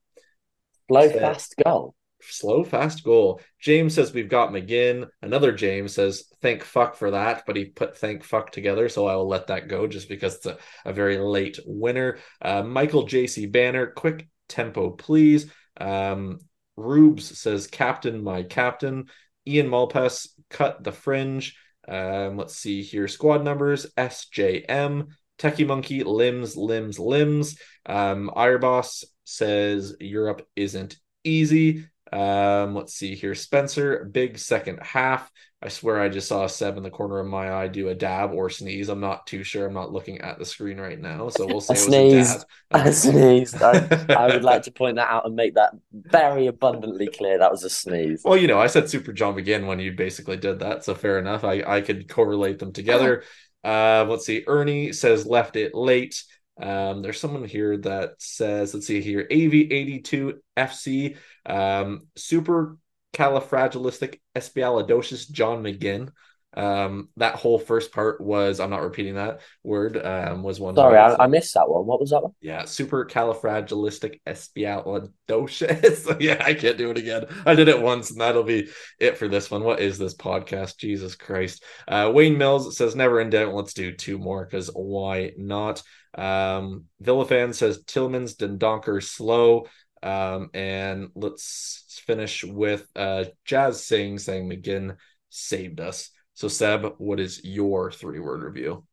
slow, 0.88 1.11
fast 1.11 1.55
goal 1.64 1.94
slow, 2.22 2.64
fast 2.64 3.05
goal. 3.05 3.40
James 3.61 3.94
says 3.94 4.12
we've 4.12 4.29
got 4.29 4.51
McGinn. 4.51 5.09
Another 5.20 5.53
James 5.53 5.94
says 5.94 6.25
thank 6.40 6.64
fuck 6.64 6.94
for 6.94 7.12
that, 7.12 7.44
but 7.46 7.57
he 7.57 7.66
put 7.66 7.96
thank 7.96 8.25
fuck 8.25 8.51
together, 8.53 8.88
so 8.88 9.07
I 9.07 9.16
will 9.16 9.29
let 9.29 9.48
that 9.48 9.68
go 9.68 9.87
just 9.87 10.09
because 10.09 10.37
it's 10.37 10.46
a, 10.46 10.59
a 10.85 10.92
very 10.92 11.18
late 11.18 11.59
winner. 11.66 12.18
Uh, 12.40 12.62
Michael 12.62 13.07
JC 13.07 13.51
Banner, 13.51 13.87
quick 13.87 14.29
tempo, 14.48 14.90
please. 14.90 15.51
Um, 15.77 16.38
Rubes 16.77 17.38
says 17.38 17.66
captain, 17.66 18.22
my 18.22 18.42
captain. 18.42 19.07
Ian 19.46 19.68
Malpass 19.68 20.29
cut 20.51 20.83
the 20.83 20.92
fringe. 20.92 21.57
Um, 21.88 22.37
let's 22.37 22.57
see 22.57 22.83
here. 22.83 23.09
Squad 23.09 23.44
numbers 23.44 23.87
SJM. 23.96 25.09
Techie 25.38 25.66
Monkey, 25.66 26.05
limbs, 26.05 26.57
limbs, 26.57 26.99
limbs. 26.99 27.59
Um, 27.87 28.31
Ireboss 28.37 29.05
says 29.25 29.97
Europe 30.01 30.47
isn't 30.57 30.97
easy. 31.25 31.87
Um, 32.12 32.75
let's 32.75 32.95
see 32.95 33.14
here. 33.14 33.35
Spencer, 33.35 34.05
big 34.05 34.38
second 34.38 34.81
half. 34.83 35.31
I 35.64 35.68
swear 35.68 36.01
I 36.01 36.09
just 36.09 36.27
saw 36.27 36.45
a 36.45 36.49
seven 36.49 36.79
in 36.79 36.83
the 36.83 36.90
corner 36.90 37.21
of 37.21 37.27
my 37.29 37.53
eye 37.53 37.68
do 37.68 37.88
a 37.88 37.95
dab 37.95 38.33
or 38.33 38.51
sneeze. 38.51 38.88
I'm 38.88 38.99
not 38.99 39.29
too 39.29 39.45
sure. 39.45 39.66
I'm 39.66 39.73
not 39.73 39.92
looking 39.92 40.21
at 40.21 40.37
the 40.37 40.45
screen 40.45 40.79
right 40.79 41.01
now, 41.01 41.29
so 41.29 41.47
we'll 41.47 41.61
say 41.61 41.75
I 41.75 41.77
sneezed. 41.77 42.45
I 42.73 42.90
sneezed. 42.90 43.62
I, 43.62 43.87
I 44.09 44.27
would 44.27 44.42
like 44.42 44.62
to 44.62 44.73
point 44.73 44.97
that 44.97 45.09
out 45.09 45.25
and 45.25 45.37
make 45.37 45.55
that 45.55 45.71
very 45.92 46.49
abundantly 46.49 47.07
clear. 47.07 47.38
That 47.38 47.53
was 47.53 47.62
a 47.62 47.71
sneeze. 47.71 48.23
Well, 48.25 48.37
you 48.37 48.49
know, 48.49 48.59
I 48.59 48.66
said 48.66 48.90
Super 48.90 49.12
John 49.12 49.37
McGinn 49.37 49.68
when 49.68 49.79
you 49.79 49.92
basically 49.92 50.37
did 50.37 50.59
that, 50.59 50.85
so 50.85 50.97
fair 50.97 51.21
enough. 51.21 51.45
I 51.45 51.62
I 51.62 51.81
could 51.81 52.09
correlate 52.09 52.59
them 52.59 52.73
together. 52.73 53.23
Uh, 53.64 54.05
let's 54.09 54.27
see. 54.27 54.44
Ernie 54.46 54.92
says 54.92 55.27
left 55.27 55.57
it 55.57 55.75
late. 55.75 56.22
Um, 56.61 57.03
there's 57.03 57.20
someone 57.20 57.44
here 57.44 57.77
that 57.79 58.14
says, 58.18 58.75
let's 58.75 58.87
see 58.87 59.01
here, 59.01 59.27
AV82 59.31 60.35
FC, 60.57 61.16
um, 61.46 62.07
super 62.16 62.77
califragilistic 63.14 64.20
expialidocious 64.37 65.31
John 65.31 65.62
McGinn. 65.62 66.11
Um, 66.55 67.09
that 67.17 67.37
whole 67.37 67.59
first 67.59 67.93
part 67.93 68.21
was, 68.21 68.61
I'm 68.61 68.71
not 68.71 68.83
repeating 68.83 69.15
that 69.15 69.41
word, 69.62 69.97
um, 69.97 70.43
was 70.43 70.61
one. 70.61 70.75
Sorry. 70.75 70.99
I, 70.99 71.25
I 71.25 71.27
missed 71.27 71.55
that 71.55 71.69
one. 71.69 71.87
What 71.87 72.01
was 72.01 72.11
that 72.11 72.23
one? 72.23 72.33
Yeah, 72.41 72.65
super 72.65 73.07
califragilistic 73.07 74.21
expialidocious. 74.27 76.17
yeah, 76.21 76.43
I 76.45 76.55
can't 76.55 76.77
do 76.77 76.91
it 76.91 76.99
again. 76.99 77.25
I 77.47 77.55
did 77.55 77.69
it 77.69 77.81
once, 77.81 78.11
and 78.11 78.21
that'll 78.21 78.43
be 78.43 78.69
it 78.99 79.17
for 79.17 79.29
this 79.29 79.51
one. 79.51 79.65
What 79.65 79.81
is 79.81 79.99
this 79.99 80.15
podcast? 80.15 80.77
Jesus 80.77 81.15
Christ. 81.15 81.65
Uh, 81.88 82.11
Wayne 82.15 82.37
Mills 82.37 82.77
says 82.77 82.95
never 82.95 83.21
in 83.21 83.31
doubt. 83.31 83.55
Let's 83.55 83.75
do 83.75 83.93
two 83.93 84.19
more 84.19 84.45
because 84.45 84.71
why 84.75 85.33
not? 85.38 85.83
Um, 86.15 86.85
Villafan 87.03 87.55
says 87.55 87.83
Tielemans 87.85 88.37
Dendoncker 88.37 89.03
slow. 89.03 89.67
Um, 90.03 90.51
and 90.53 91.11
let's 91.15 92.03
finish 92.07 92.43
with 92.43 92.85
uh 92.97 93.27
Jazz 93.45 93.85
Singh 93.85 94.19
saying 94.19 94.49
McGinn 94.49 94.97
saved 95.31 95.81
us. 95.81 96.11
So 96.35 96.49
Seb, 96.49 96.95
what 96.99 97.21
is 97.21 97.45
your 97.45 97.92
three 97.92 98.21
word 98.21 98.42
review? 98.42 98.85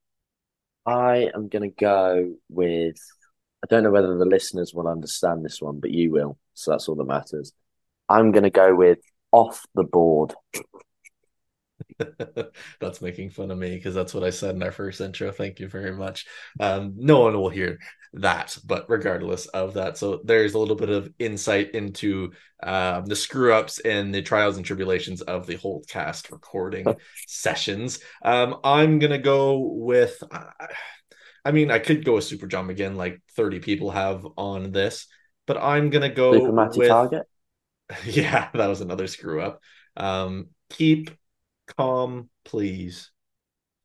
I 0.85 1.29
am 1.33 1.47
going 1.47 1.69
to 1.69 1.75
go 1.75 2.33
with. 2.49 2.97
I 3.63 3.67
don't 3.69 3.83
know 3.83 3.91
whether 3.91 4.17
the 4.17 4.25
listeners 4.25 4.73
will 4.73 4.87
understand 4.87 5.43
this 5.43 5.61
one, 5.61 5.79
but 5.79 5.91
you 5.91 6.11
will. 6.11 6.37
So 6.53 6.71
that's 6.71 6.87
all 6.87 6.95
that 6.95 7.05
matters. 7.05 7.51
I'm 8.07 8.31
going 8.31 8.43
to 8.43 8.49
go 8.49 8.73
with 8.73 8.99
off 9.31 9.65
the 9.75 9.83
board. 9.83 10.33
that's 12.79 13.01
making 13.01 13.29
fun 13.29 13.51
of 13.51 13.57
me 13.57 13.75
because 13.75 13.93
that's 13.93 14.13
what 14.13 14.23
I 14.23 14.29
said 14.29 14.55
in 14.55 14.63
our 14.63 14.71
first 14.71 15.01
intro. 15.01 15.31
Thank 15.31 15.59
you 15.59 15.67
very 15.67 15.95
much. 15.95 16.25
Um, 16.59 16.93
no 16.97 17.19
one 17.19 17.33
will 17.33 17.49
hear 17.49 17.79
that, 18.13 18.57
but 18.65 18.89
regardless 18.89 19.45
of 19.47 19.75
that, 19.75 19.97
so 19.97 20.21
there's 20.23 20.53
a 20.53 20.59
little 20.59 20.75
bit 20.75 20.89
of 20.89 21.11
insight 21.19 21.71
into 21.71 22.31
um, 22.63 23.05
the 23.05 23.15
screw 23.15 23.53
ups 23.53 23.79
and 23.79 24.13
the 24.13 24.21
trials 24.21 24.57
and 24.57 24.65
tribulations 24.65 25.21
of 25.21 25.45
the 25.47 25.55
whole 25.55 25.83
cast 25.87 26.31
recording 26.31 26.95
sessions. 27.27 27.99
Um, 28.23 28.57
I'm 28.63 28.99
gonna 28.99 29.19
go 29.19 29.59
with. 29.59 30.21
Uh, 30.31 30.45
I 31.45 31.51
mean, 31.51 31.71
I 31.71 31.79
could 31.79 32.03
go 32.03 32.15
with 32.15 32.25
Super 32.25 32.47
John 32.47 32.69
again, 32.69 32.95
like 32.97 33.21
30 33.35 33.59
people 33.59 33.91
have 33.91 34.25
on 34.37 34.71
this, 34.71 35.07
but 35.47 35.57
I'm 35.57 35.89
gonna 35.89 36.09
go 36.09 36.31
with. 36.75 36.89
Target. 36.89 37.27
Yeah, 38.05 38.49
that 38.53 38.67
was 38.67 38.81
another 38.81 39.07
screw 39.07 39.41
up. 39.41 39.61
Um, 39.97 40.49
keep 40.69 41.09
calm, 41.77 42.29
please. 42.45 43.09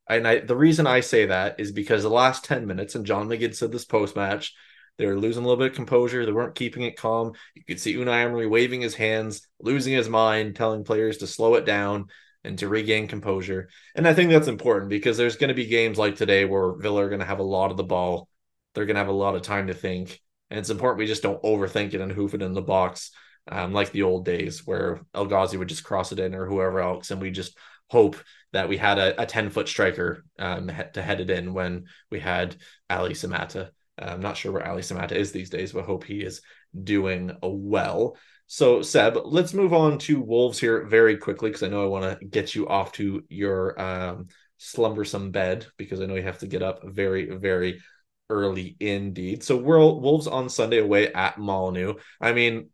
And 0.09 0.27
I, 0.29 0.41
the 0.41 0.57
reason 0.57 0.87
I 0.87 1.01
say 1.01 1.27
that 1.27 1.59
is 1.59 1.73
because 1.73 2.03
the 2.03 2.11
last 2.11 2.45
10 2.45 2.67
minutes, 2.67 2.95
and 2.95 3.07
John 3.07 3.29
McGinn 3.29 3.55
said 3.55 3.73
this 3.73 3.85
post 3.85 4.17
match, 4.17 4.55
they 4.99 5.07
were 5.07 5.19
losing 5.19 5.43
a 5.43 5.47
little 5.47 5.63
bit 5.63 5.71
of 5.71 5.77
composure. 5.77 6.25
They 6.25 6.33
weren't 6.33 6.55
keeping 6.55 6.83
it 6.83 6.97
calm. 6.97 7.33
You 7.55 7.65
could 7.65 7.81
see 7.81 7.95
Unai 7.95 8.25
Emery 8.25 8.47
waving 8.47 8.81
his 8.81 8.95
hands, 8.95 9.47
losing 9.61 9.93
his 9.93 10.09
mind, 10.09 10.55
telling 10.55 10.85
players 10.85 11.19
to 11.19 11.27
slow 11.27 11.55
it 11.55 11.65
down 11.65 12.07
and 12.45 12.59
to 12.59 12.69
regain 12.69 13.09
composure. 13.09 13.71
And 13.95 14.07
I 14.07 14.15
think 14.15 14.31
that's 14.31 14.47
important 14.47 14.91
because 14.91 15.17
there's 15.17 15.37
going 15.37 15.49
to 15.49 15.55
be 15.55 15.67
games 15.67 15.99
like 15.99 16.17
today 16.17 16.45
where 16.45 16.75
Villa 16.75 17.05
are 17.05 17.09
going 17.09 17.21
to 17.21 17.27
have 17.27 17.41
a 17.41 17.45
lot 17.45 17.71
of 17.71 17.77
the 17.77 17.85
ball. 17.85 18.29
They're 18.75 18.87
going 18.87 18.95
to 18.95 19.01
have 19.01 19.09
a 19.09 19.13
lot 19.13 19.35
of 19.35 19.43
time 19.43 19.67
to 19.67 19.75
think. 19.75 20.21
And 20.51 20.61
it's 20.61 20.71
important 20.71 20.99
we 20.99 21.07
just 21.07 21.23
don't 21.23 21.43
overthink 21.43 21.95
it 21.95 22.01
and 22.01 22.13
hoof 22.13 22.35
it 22.35 22.43
in 22.43 22.53
the 22.53 22.63
box 22.63 23.11
um, 23.51 23.73
like 23.73 23.93
the 23.93 24.03
old 24.03 24.25
days 24.25 24.67
where 24.67 25.01
El 25.15 25.27
Ghazi 25.27 25.57
would 25.57 25.69
just 25.69 25.85
cross 25.85 26.13
it 26.13 26.19
in 26.19 26.35
or 26.35 26.47
whoever 26.47 26.81
else. 26.81 27.11
And 27.11 27.21
we 27.21 27.31
just 27.31 27.57
hope 27.89 28.17
that 28.53 28.69
we 28.69 28.77
had 28.77 28.99
a, 28.99 29.21
a 29.23 29.27
10 29.27 29.51
foot 29.51 29.69
striker 29.69 30.25
um, 30.39 30.71
to 30.93 31.03
head 31.03 31.21
it 31.21 31.31
in 31.31 31.55
when 31.55 31.87
we 32.11 32.21
had 32.21 32.57
Aly 32.91 33.15
Samatta. 33.15 33.71
I'm 33.99 34.21
not 34.21 34.37
sure 34.37 34.53
where 34.53 34.67
Aly 34.67 34.83
Samatta 34.83 35.13
is 35.13 35.33
these 35.33 35.51
days, 35.51 35.73
but 35.73 35.85
hope 35.85 36.05
he 36.05 36.21
is 36.21 36.41
doing 36.83 37.33
well. 37.43 38.17
So, 38.47 38.83
Seb, 38.83 39.19
let's 39.25 39.55
move 39.55 39.73
on 39.73 39.99
to 40.01 40.21
Wolves 40.21 40.59
here 40.59 40.87
very 40.87 41.17
quickly 41.17 41.51
because 41.51 41.63
I 41.63 41.69
know 41.69 41.83
I 41.83 41.89
want 41.89 42.21
to 42.21 42.27
get 42.27 42.55
you 42.55 42.69
off 42.69 42.93
to 42.93 43.25
your 43.29 43.81
um, 43.81 44.29
slumbersome 44.59 45.31
bed 45.31 45.67
because 45.77 46.01
I 46.01 46.07
know 46.07 46.17
you 46.17 46.23
have 46.23 46.41
to 46.41 46.47
get 46.47 46.63
up 46.63 46.81
very, 46.85 47.37
very 47.37 47.81
early 48.29 48.77
indeed. 48.81 49.43
So, 49.43 49.57
Wolves 49.57 50.27
on 50.27 50.49
Sunday 50.49 50.79
away 50.79 51.13
at 51.13 51.39
Molineux. 51.39 51.95
I 52.21 52.33
mean, 52.33 52.69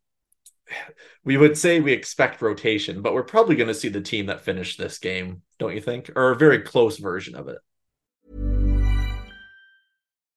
we 1.24 1.36
would 1.36 1.56
say 1.56 1.80
we 1.80 1.92
expect 1.92 2.42
rotation, 2.42 3.02
but 3.02 3.14
we're 3.14 3.22
probably 3.22 3.56
going 3.56 3.68
to 3.68 3.74
see 3.74 3.88
the 3.88 4.00
team 4.00 4.26
that 4.26 4.40
finished 4.40 4.78
this 4.78 4.98
game, 4.98 5.42
don't 5.58 5.74
you 5.74 5.80
think? 5.80 6.10
Or 6.16 6.30
a 6.30 6.36
very 6.36 6.60
close 6.60 6.98
version 6.98 7.34
of 7.34 7.48
it. 7.48 7.58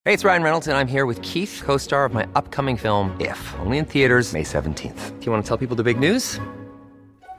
Hey, 0.05 0.13
it's 0.13 0.25
Ryan 0.25 0.43
Reynolds, 0.43 0.67
and 0.67 0.75
I'm 0.75 0.87
here 0.87 1.05
with 1.05 1.21
Keith, 1.21 1.61
co 1.63 1.77
star 1.77 2.03
of 2.03 2.13
my 2.13 2.27
upcoming 2.35 2.75
film, 2.75 3.15
If, 3.21 3.55
only 3.59 3.77
in 3.77 3.85
theaters, 3.85 4.33
May 4.33 4.43
17th. 4.43 5.19
Do 5.19 5.25
you 5.25 5.31
want 5.31 5.45
to 5.45 5.47
tell 5.47 5.57
people 5.57 5.77
the 5.77 5.83
big 5.83 5.97
news? 5.97 6.39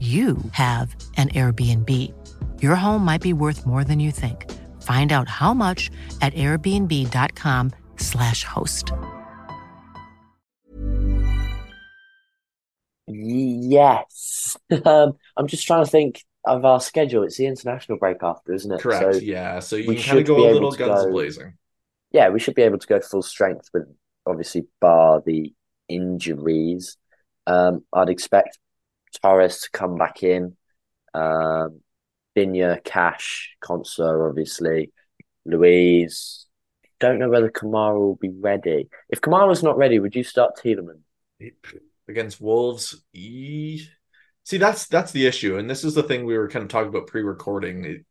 you 0.00 0.38
have 0.52 0.96
an 1.18 1.28
Airbnb. 1.28 1.90
Your 2.62 2.74
home 2.74 3.04
might 3.04 3.20
be 3.20 3.34
worth 3.34 3.66
more 3.66 3.84
than 3.84 4.00
you 4.00 4.10
think. 4.10 4.50
Find 4.80 5.12
out 5.12 5.28
how 5.28 5.52
much 5.52 5.90
at 6.22 6.32
airbnb.com/slash 6.32 8.44
host. 8.44 8.92
Yes. 13.06 14.56
um, 14.84 15.12
I'm 15.36 15.46
just 15.46 15.66
trying 15.66 15.84
to 15.84 15.90
think 15.90 16.24
of 16.46 16.64
our 16.64 16.80
schedule. 16.80 17.22
It's 17.24 17.36
the 17.36 17.44
international 17.46 17.98
break 17.98 18.22
after, 18.22 18.54
isn't 18.54 18.72
it? 18.72 18.80
Correct. 18.80 19.16
So 19.16 19.20
yeah. 19.20 19.58
So 19.60 19.76
you 19.76 19.88
we 19.88 19.96
can 19.96 20.04
kind 20.04 20.18
of 20.18 20.20
should 20.20 20.26
go 20.26 20.36
be 20.36 20.44
a 20.44 20.46
able 20.46 20.54
little 20.54 20.72
to 20.72 20.78
guns 20.78 21.04
go- 21.04 21.10
blazing. 21.10 21.52
yeah, 22.12 22.30
we 22.30 22.40
should 22.40 22.54
be 22.54 22.62
able 22.62 22.78
to 22.78 22.86
go 22.86 23.00
full 23.00 23.20
strength 23.22 23.68
with 23.74 23.84
obviously 24.26 24.64
bar 24.80 25.22
the 25.24 25.52
injuries. 25.88 26.96
Um, 27.46 27.84
I'd 27.92 28.08
expect 28.08 28.58
Torres 29.10 29.60
to 29.62 29.70
come 29.70 29.96
back 29.96 30.22
in. 30.22 30.56
Um, 31.14 31.80
Binya, 32.36 32.82
Cash, 32.82 33.56
Konsa, 33.62 34.28
obviously. 34.28 34.92
Luiz. 35.44 36.46
Don't 36.98 37.18
know 37.18 37.30
whether 37.30 37.50
Kamara 37.50 37.98
will 37.98 38.16
be 38.16 38.28
ready. 38.28 38.88
If 39.08 39.20
Kamara's 39.20 39.62
not 39.62 39.78
ready, 39.78 39.98
would 39.98 40.14
you 40.14 40.22
start 40.22 40.56
Tielemans? 40.56 41.00
against 42.08 42.40
Wolves. 42.40 43.02
E... 43.14 43.86
See, 44.44 44.58
that's 44.58 44.86
that's 44.88 45.12
the 45.12 45.26
issue, 45.26 45.58
and 45.58 45.70
this 45.70 45.84
is 45.84 45.94
the 45.94 46.02
thing 46.02 46.24
we 46.24 46.36
were 46.36 46.48
kind 46.48 46.62
of 46.62 46.68
talking 46.68 46.88
about 46.88 47.06
pre-recording. 47.06 47.84
It, 47.84 48.06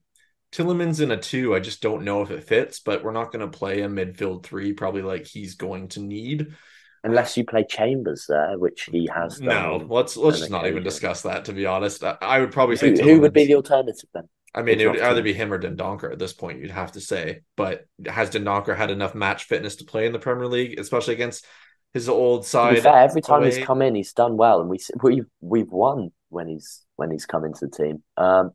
in 0.57 1.11
a 1.11 1.17
two. 1.17 1.53
I 1.53 1.59
just 1.59 1.81
don't 1.81 2.03
know 2.03 2.21
if 2.21 2.31
it 2.31 2.45
fits, 2.45 2.79
but 2.79 3.03
we're 3.03 3.11
not 3.11 3.31
going 3.31 3.41
to 3.49 3.57
play 3.57 3.81
a 3.81 3.87
midfield 3.87 4.43
three, 4.43 4.73
probably 4.73 5.01
like 5.01 5.25
he's 5.25 5.55
going 5.55 5.89
to 5.89 5.99
need. 5.99 6.55
Unless 7.03 7.37
you 7.37 7.45
play 7.45 7.65
Chambers 7.69 8.25
there, 8.27 8.57
which 8.57 8.89
he 8.91 9.09
has. 9.13 9.39
No, 9.39 9.85
let's 9.89 10.17
let's 10.17 10.39
just 10.39 10.51
not 10.51 10.67
even 10.67 10.83
discuss 10.83 11.21
that. 11.21 11.45
To 11.45 11.53
be 11.53 11.65
honest, 11.65 12.03
I, 12.03 12.17
I 12.21 12.39
would 12.39 12.51
probably 12.51 12.77
Who, 12.77 12.95
say 12.95 13.03
who 13.03 13.21
would 13.21 13.33
be 13.33 13.45
the 13.45 13.55
alternative 13.55 14.09
then? 14.13 14.27
I 14.53 14.61
mean, 14.63 14.75
It's 14.75 14.83
it 14.83 14.87
would 14.87 14.99
either 14.99 15.21
be 15.21 15.33
him 15.33 15.53
or 15.53 15.59
Dendoncker 15.59 16.11
at 16.11 16.19
this 16.19 16.33
point. 16.33 16.59
You'd 16.59 16.71
have 16.71 16.93
to 16.93 17.01
say, 17.01 17.41
but 17.55 17.85
has 18.07 18.31
Dendoncker 18.31 18.75
had 18.75 18.89
enough 18.89 19.13
match 19.13 19.43
fitness 19.43 19.77
to 19.77 19.85
play 19.85 20.05
in 20.05 20.11
the 20.11 20.19
Premier 20.19 20.47
League, 20.47 20.79
especially 20.79 21.13
against 21.13 21.45
his 21.93 22.09
old 22.09 22.45
side? 22.45 22.81
fair, 22.81 22.97
every 22.97 23.21
time 23.21 23.43
he's 23.43 23.59
come 23.59 23.81
in, 23.81 23.95
he's 23.95 24.13
done 24.13 24.37
well, 24.37 24.61
and 24.61 24.69
we 24.69 24.79
we've 25.01 25.25
we've 25.39 25.71
won 25.71 26.11
when 26.29 26.47
he's 26.47 26.83
when 26.95 27.11
he's 27.11 27.25
come 27.25 27.45
into 27.45 27.67
the 27.67 27.71
team. 27.71 28.03
Um, 28.17 28.51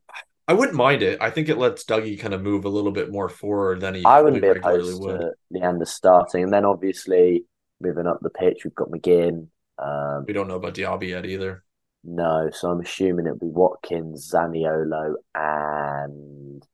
I 0.46 0.52
wouldn't 0.52 0.76
mind 0.76 1.02
it. 1.02 1.22
I 1.22 1.30
think 1.30 1.48
it 1.48 1.57
lets 1.57 1.85
Dougie 1.85 2.18
kind 2.20 2.35
of 2.35 2.42
move 2.42 2.64
a 2.64 2.68
little 2.68 2.92
bit 2.92 3.11
more 3.11 3.28
forward 3.28 3.80
than 3.80 3.94
he 3.94 4.04
I 4.04 4.20
wouldn't 4.20 4.42
be 4.42 4.48
opposed 4.48 5.00
would. 5.00 5.20
to 5.20 5.33
Leander 5.50 5.87
starting, 5.87 6.44
and 6.44 6.52
then 6.52 6.64
obviously 6.64 7.44
moving 7.84 8.06
up 8.06 8.20
the 8.22 8.30
pitch, 8.30 8.64
we've 8.64 8.74
got 8.74 8.90
McGinn. 8.90 9.48
Um, 9.78 10.24
We 10.26 10.32
don't 10.32 10.48
know 10.48 10.56
about 10.56 10.74
Diaby 10.74 11.08
yet 11.10 11.26
either. 11.26 11.64
no, 12.02 12.50
so 12.52 12.70
I'm 12.70 12.80
assuming 12.80 13.26
it'll 13.26 13.38
be 13.38 13.46
Watkins, 13.46 14.30
Zaniolo, 14.32 15.14
and 15.34 16.66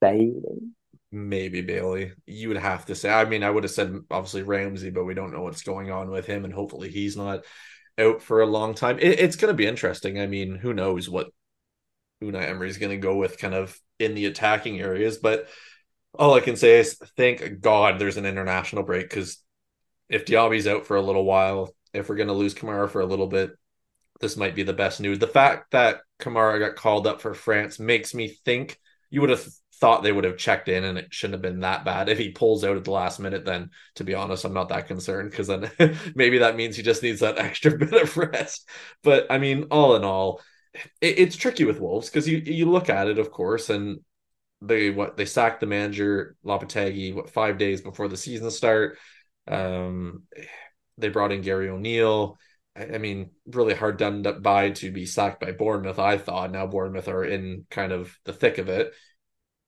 Bailey. 0.00 0.72
Maybe 1.12 1.60
Bailey. 1.62 2.12
You 2.26 2.48
would 2.48 2.56
have 2.58 2.86
to 2.86 2.94
say. 2.94 3.10
I 3.10 3.24
mean, 3.24 3.42
I 3.42 3.50
would 3.50 3.64
have 3.64 3.72
said 3.72 3.96
obviously 4.10 4.42
Ramsey, 4.42 4.90
but 4.90 5.04
we 5.04 5.14
don't 5.14 5.32
know 5.32 5.42
what's 5.42 5.62
going 5.62 5.90
on 5.90 6.10
with 6.10 6.26
him, 6.26 6.44
and 6.44 6.54
hopefully 6.54 6.88
he's 6.90 7.16
not 7.16 7.44
out 7.98 8.22
for 8.22 8.42
a 8.42 8.46
long 8.46 8.74
time. 8.74 8.98
It, 9.00 9.18
it's 9.18 9.36
going 9.36 9.52
to 9.52 9.56
be 9.56 9.66
interesting. 9.66 10.20
I 10.20 10.26
mean, 10.26 10.54
who 10.56 10.72
knows 10.72 11.08
what 11.08 11.28
Unai 12.22 12.48
Emery 12.48 12.68
is 12.68 12.78
going 12.78 12.92
to 12.92 12.96
go 12.96 13.16
with, 13.16 13.38
kind 13.38 13.54
of 13.54 13.78
in 13.98 14.14
the 14.14 14.26
attacking 14.26 14.80
areas. 14.80 15.18
But 15.18 15.48
all 16.18 16.34
I 16.34 16.40
can 16.40 16.56
say 16.56 16.78
is 16.80 16.96
thank 17.16 17.60
God 17.60 17.98
there's 17.98 18.16
an 18.16 18.26
international 18.26 18.84
break 18.84 19.08
because 19.10 19.42
if 20.10 20.26
Diaby's 20.26 20.66
out 20.66 20.84
for 20.84 20.96
a 20.96 21.02
little 21.02 21.24
while, 21.24 21.74
if 21.94 22.08
we're 22.08 22.16
going 22.16 22.28
to 22.28 22.34
lose 22.34 22.54
Kamara 22.54 22.90
for 22.90 23.00
a 23.00 23.06
little 23.06 23.28
bit, 23.28 23.52
this 24.20 24.36
might 24.36 24.54
be 24.54 24.64
the 24.64 24.72
best 24.72 25.00
news. 25.00 25.18
The 25.18 25.26
fact 25.26 25.70
that 25.70 26.00
Kamara 26.20 26.58
got 26.58 26.76
called 26.76 27.06
up 27.06 27.22
for 27.22 27.32
France 27.32 27.78
makes 27.78 28.12
me 28.12 28.28
think 28.44 28.78
you 29.08 29.22
would 29.22 29.30
have 29.30 29.46
thought 29.80 30.02
they 30.02 30.12
would 30.12 30.24
have 30.24 30.36
checked 30.36 30.68
in 30.68 30.84
and 30.84 30.98
it 30.98 31.12
shouldn't 31.12 31.34
have 31.34 31.42
been 31.42 31.60
that 31.60 31.84
bad. 31.84 32.08
If 32.08 32.18
he 32.18 32.30
pulls 32.30 32.64
out 32.64 32.76
at 32.76 32.84
the 32.84 32.90
last 32.90 33.18
minute, 33.18 33.46
then 33.46 33.70
to 33.94 34.04
be 34.04 34.14
honest, 34.14 34.44
I'm 34.44 34.52
not 34.52 34.68
that 34.68 34.88
concerned 34.88 35.30
because 35.30 35.46
then 35.46 35.70
maybe 36.14 36.38
that 36.38 36.56
means 36.56 36.76
he 36.76 36.82
just 36.82 37.02
needs 37.02 37.20
that 37.20 37.38
extra 37.38 37.78
bit 37.78 37.92
of 37.94 38.16
rest. 38.16 38.68
But 39.02 39.26
I 39.30 39.38
mean, 39.38 39.68
all 39.70 39.96
in 39.96 40.04
all, 40.04 40.42
it, 41.00 41.18
it's 41.18 41.36
tricky 41.36 41.64
with 41.64 41.80
Wolves 41.80 42.10
because 42.10 42.28
you 42.28 42.38
you 42.38 42.70
look 42.70 42.90
at 42.90 43.08
it, 43.08 43.18
of 43.18 43.30
course, 43.30 43.70
and 43.70 44.00
they 44.60 44.90
what 44.90 45.16
they 45.16 45.24
sacked 45.24 45.60
the 45.60 45.66
manager 45.66 46.36
Lopetegui 46.44 47.14
what 47.14 47.30
five 47.30 47.56
days 47.56 47.80
before 47.80 48.08
the 48.08 48.16
season 48.16 48.50
start. 48.50 48.98
Um, 49.50 50.22
they 50.96 51.08
brought 51.08 51.32
in 51.32 51.42
Gary 51.42 51.68
O'Neill. 51.68 52.38
I 52.76 52.94
I 52.94 52.98
mean, 52.98 53.30
really 53.46 53.74
hard 53.74 53.98
done 53.98 54.22
by 54.40 54.70
to 54.70 54.92
be 54.92 55.06
sacked 55.06 55.40
by 55.40 55.52
Bournemouth. 55.52 55.98
I 55.98 56.16
thought 56.18 56.52
now 56.52 56.66
Bournemouth 56.66 57.08
are 57.08 57.24
in 57.24 57.66
kind 57.70 57.92
of 57.92 58.16
the 58.24 58.32
thick 58.32 58.58
of 58.58 58.68
it. 58.68 58.94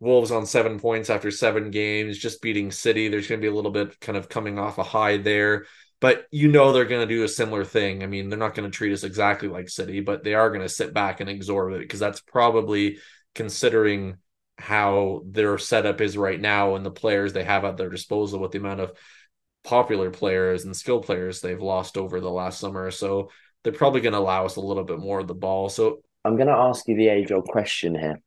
Wolves 0.01 0.31
on 0.31 0.47
seven 0.47 0.81
points 0.81 1.11
after 1.11 1.31
seven 1.31 1.71
games, 1.71 2.19
just 2.19 2.43
beating 2.43 2.73
City. 2.73 3.09
There's 3.09 3.29
going 3.29 3.41
to 3.41 3.45
be 3.45 3.51
a 3.51 3.55
little 3.55 3.71
bit 3.71 4.01
kind 4.01 4.19
of 4.19 4.29
coming 4.29 4.59
off 4.59 4.79
a 4.79 4.83
high 4.83 5.17
there, 5.17 5.67
but 6.01 6.27
you 6.33 6.49
know 6.49 6.73
they're 6.73 6.85
going 6.85 7.07
to 7.07 7.15
do 7.15 7.23
a 7.23 7.29
similar 7.29 7.65
thing. 7.65 8.03
I 8.03 8.07
mean, 8.07 8.29
they're 8.29 8.39
not 8.39 8.55
going 8.55 8.69
to 8.69 8.77
treat 8.77 8.93
us 8.93 9.05
exactly 9.05 9.49
like 9.49 9.69
City, 9.69 10.01
but 10.01 10.25
they 10.25 10.35
are 10.35 10.49
going 10.51 10.63
to 10.63 10.69
sit 10.69 10.93
back 10.93 11.21
and 11.21 11.31
absorb 11.31 11.75
it 11.75 11.81
because 11.81 12.01
that's 12.01 12.21
probably 12.21 12.99
considering 13.35 14.17
how 14.59 15.23
their 15.27 15.57
setup 15.59 16.01
is 16.01 16.17
right 16.17 16.41
now 16.41 16.75
and 16.75 16.85
the 16.85 16.91
players 16.91 17.33
they 17.33 17.45
have 17.45 17.65
at 17.65 17.77
their 17.77 17.89
disposal 17.89 18.41
with 18.41 18.51
the 18.53 18.59
amount 18.59 18.81
of 18.81 18.93
popular 19.65 20.11
players 20.11 20.65
and 20.65 20.77
skill 20.77 21.01
players 21.01 21.41
they've 21.41 21.61
lost 21.61 21.97
over 21.97 22.21
the 22.21 22.31
last 22.31 22.61
summer. 22.61 22.91
So 22.91 23.31
they're 23.63 23.73
probably 23.73 24.01
going 24.01 24.15
to 24.15 24.19
allow 24.19 24.45
us 24.45 24.57
a 24.57 24.61
little 24.61 24.85
bit 24.85 24.99
more 24.99 25.21
of 25.21 25.29
the 25.29 25.35
ball. 25.35 25.69
So 25.69 26.03
I'm 26.25 26.37
going 26.37 26.49
to 26.49 26.55
ask 26.55 26.87
you 26.89 26.97
the 26.97 27.09
age 27.09 27.33
old 27.33 27.45
question 27.45 27.95
here. 27.95 28.21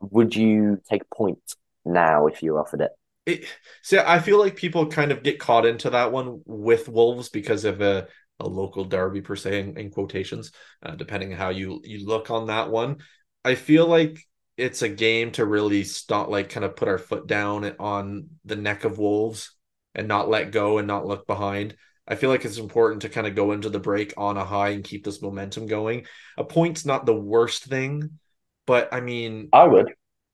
Would 0.00 0.34
you 0.34 0.80
take 0.88 1.02
a 1.02 1.14
point 1.14 1.38
now 1.84 2.26
if 2.26 2.42
you 2.42 2.56
offered 2.56 2.80
it? 2.80 2.90
it, 3.26 3.44
see, 3.82 3.98
I 3.98 4.18
feel 4.18 4.38
like 4.38 4.56
people 4.56 4.86
kind 4.86 5.12
of 5.12 5.22
get 5.22 5.38
caught 5.38 5.66
into 5.66 5.90
that 5.90 6.12
one 6.12 6.42
with 6.46 6.88
Wolves 6.88 7.28
because 7.28 7.64
of 7.64 7.80
a, 7.80 8.08
a 8.38 8.48
local 8.48 8.84
derby 8.84 9.20
per 9.20 9.36
se, 9.36 9.60
in, 9.60 9.76
in 9.76 9.90
quotations, 9.90 10.52
uh, 10.82 10.94
depending 10.94 11.30
how 11.32 11.50
you 11.50 11.80
you 11.84 12.06
look 12.06 12.30
on 12.30 12.46
that 12.46 12.70
one. 12.70 12.98
I 13.44 13.54
feel 13.54 13.86
like 13.86 14.18
it's 14.56 14.82
a 14.82 14.88
game 14.88 15.32
to 15.32 15.46
really 15.46 15.84
stop, 15.84 16.28
like, 16.28 16.50
kind 16.50 16.64
of 16.64 16.76
put 16.76 16.88
our 16.88 16.98
foot 16.98 17.26
down 17.26 17.70
on 17.78 18.28
the 18.44 18.56
neck 18.56 18.84
of 18.84 18.98
Wolves 18.98 19.52
and 19.94 20.08
not 20.08 20.28
let 20.28 20.52
go 20.52 20.78
and 20.78 20.86
not 20.86 21.06
look 21.06 21.26
behind. 21.26 21.76
I 22.06 22.16
feel 22.16 22.30
like 22.30 22.44
it's 22.44 22.58
important 22.58 23.02
to 23.02 23.08
kind 23.08 23.26
of 23.26 23.34
go 23.34 23.52
into 23.52 23.68
the 23.68 23.78
break 23.78 24.14
on 24.16 24.36
a 24.36 24.44
high 24.44 24.70
and 24.70 24.84
keep 24.84 25.04
this 25.04 25.22
momentum 25.22 25.66
going. 25.66 26.06
A 26.36 26.44
point's 26.44 26.84
not 26.84 27.06
the 27.06 27.14
worst 27.14 27.64
thing, 27.64 28.18
but 28.66 28.92
I 28.92 29.00
mean, 29.00 29.48
I 29.52 29.64
would. 29.64 29.92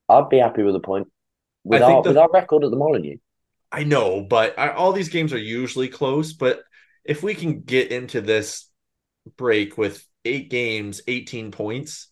I'd 0.08 0.28
be 0.28 0.38
happy 0.38 0.62
with 0.62 0.74
a 0.76 0.80
point. 0.80 1.08
With 1.64 1.82
I 1.82 1.86
think 1.86 1.96
our 1.96 2.02
the- 2.02 2.08
with 2.10 2.18
our 2.18 2.30
record 2.32 2.64
at 2.64 2.70
the 2.70 2.76
Molineux. 2.76 3.16
I 3.72 3.82
know, 3.84 4.22
but 4.22 4.58
I, 4.58 4.70
all 4.70 4.92
these 4.92 5.08
games 5.08 5.32
are 5.32 5.38
usually 5.38 5.88
close. 5.88 6.32
But 6.32 6.62
if 7.04 7.22
we 7.22 7.34
can 7.34 7.62
get 7.62 7.90
into 7.90 8.20
this 8.20 8.70
break 9.36 9.76
with 9.76 10.06
eight 10.24 10.50
games, 10.50 11.02
18 11.06 11.50
points, 11.50 12.08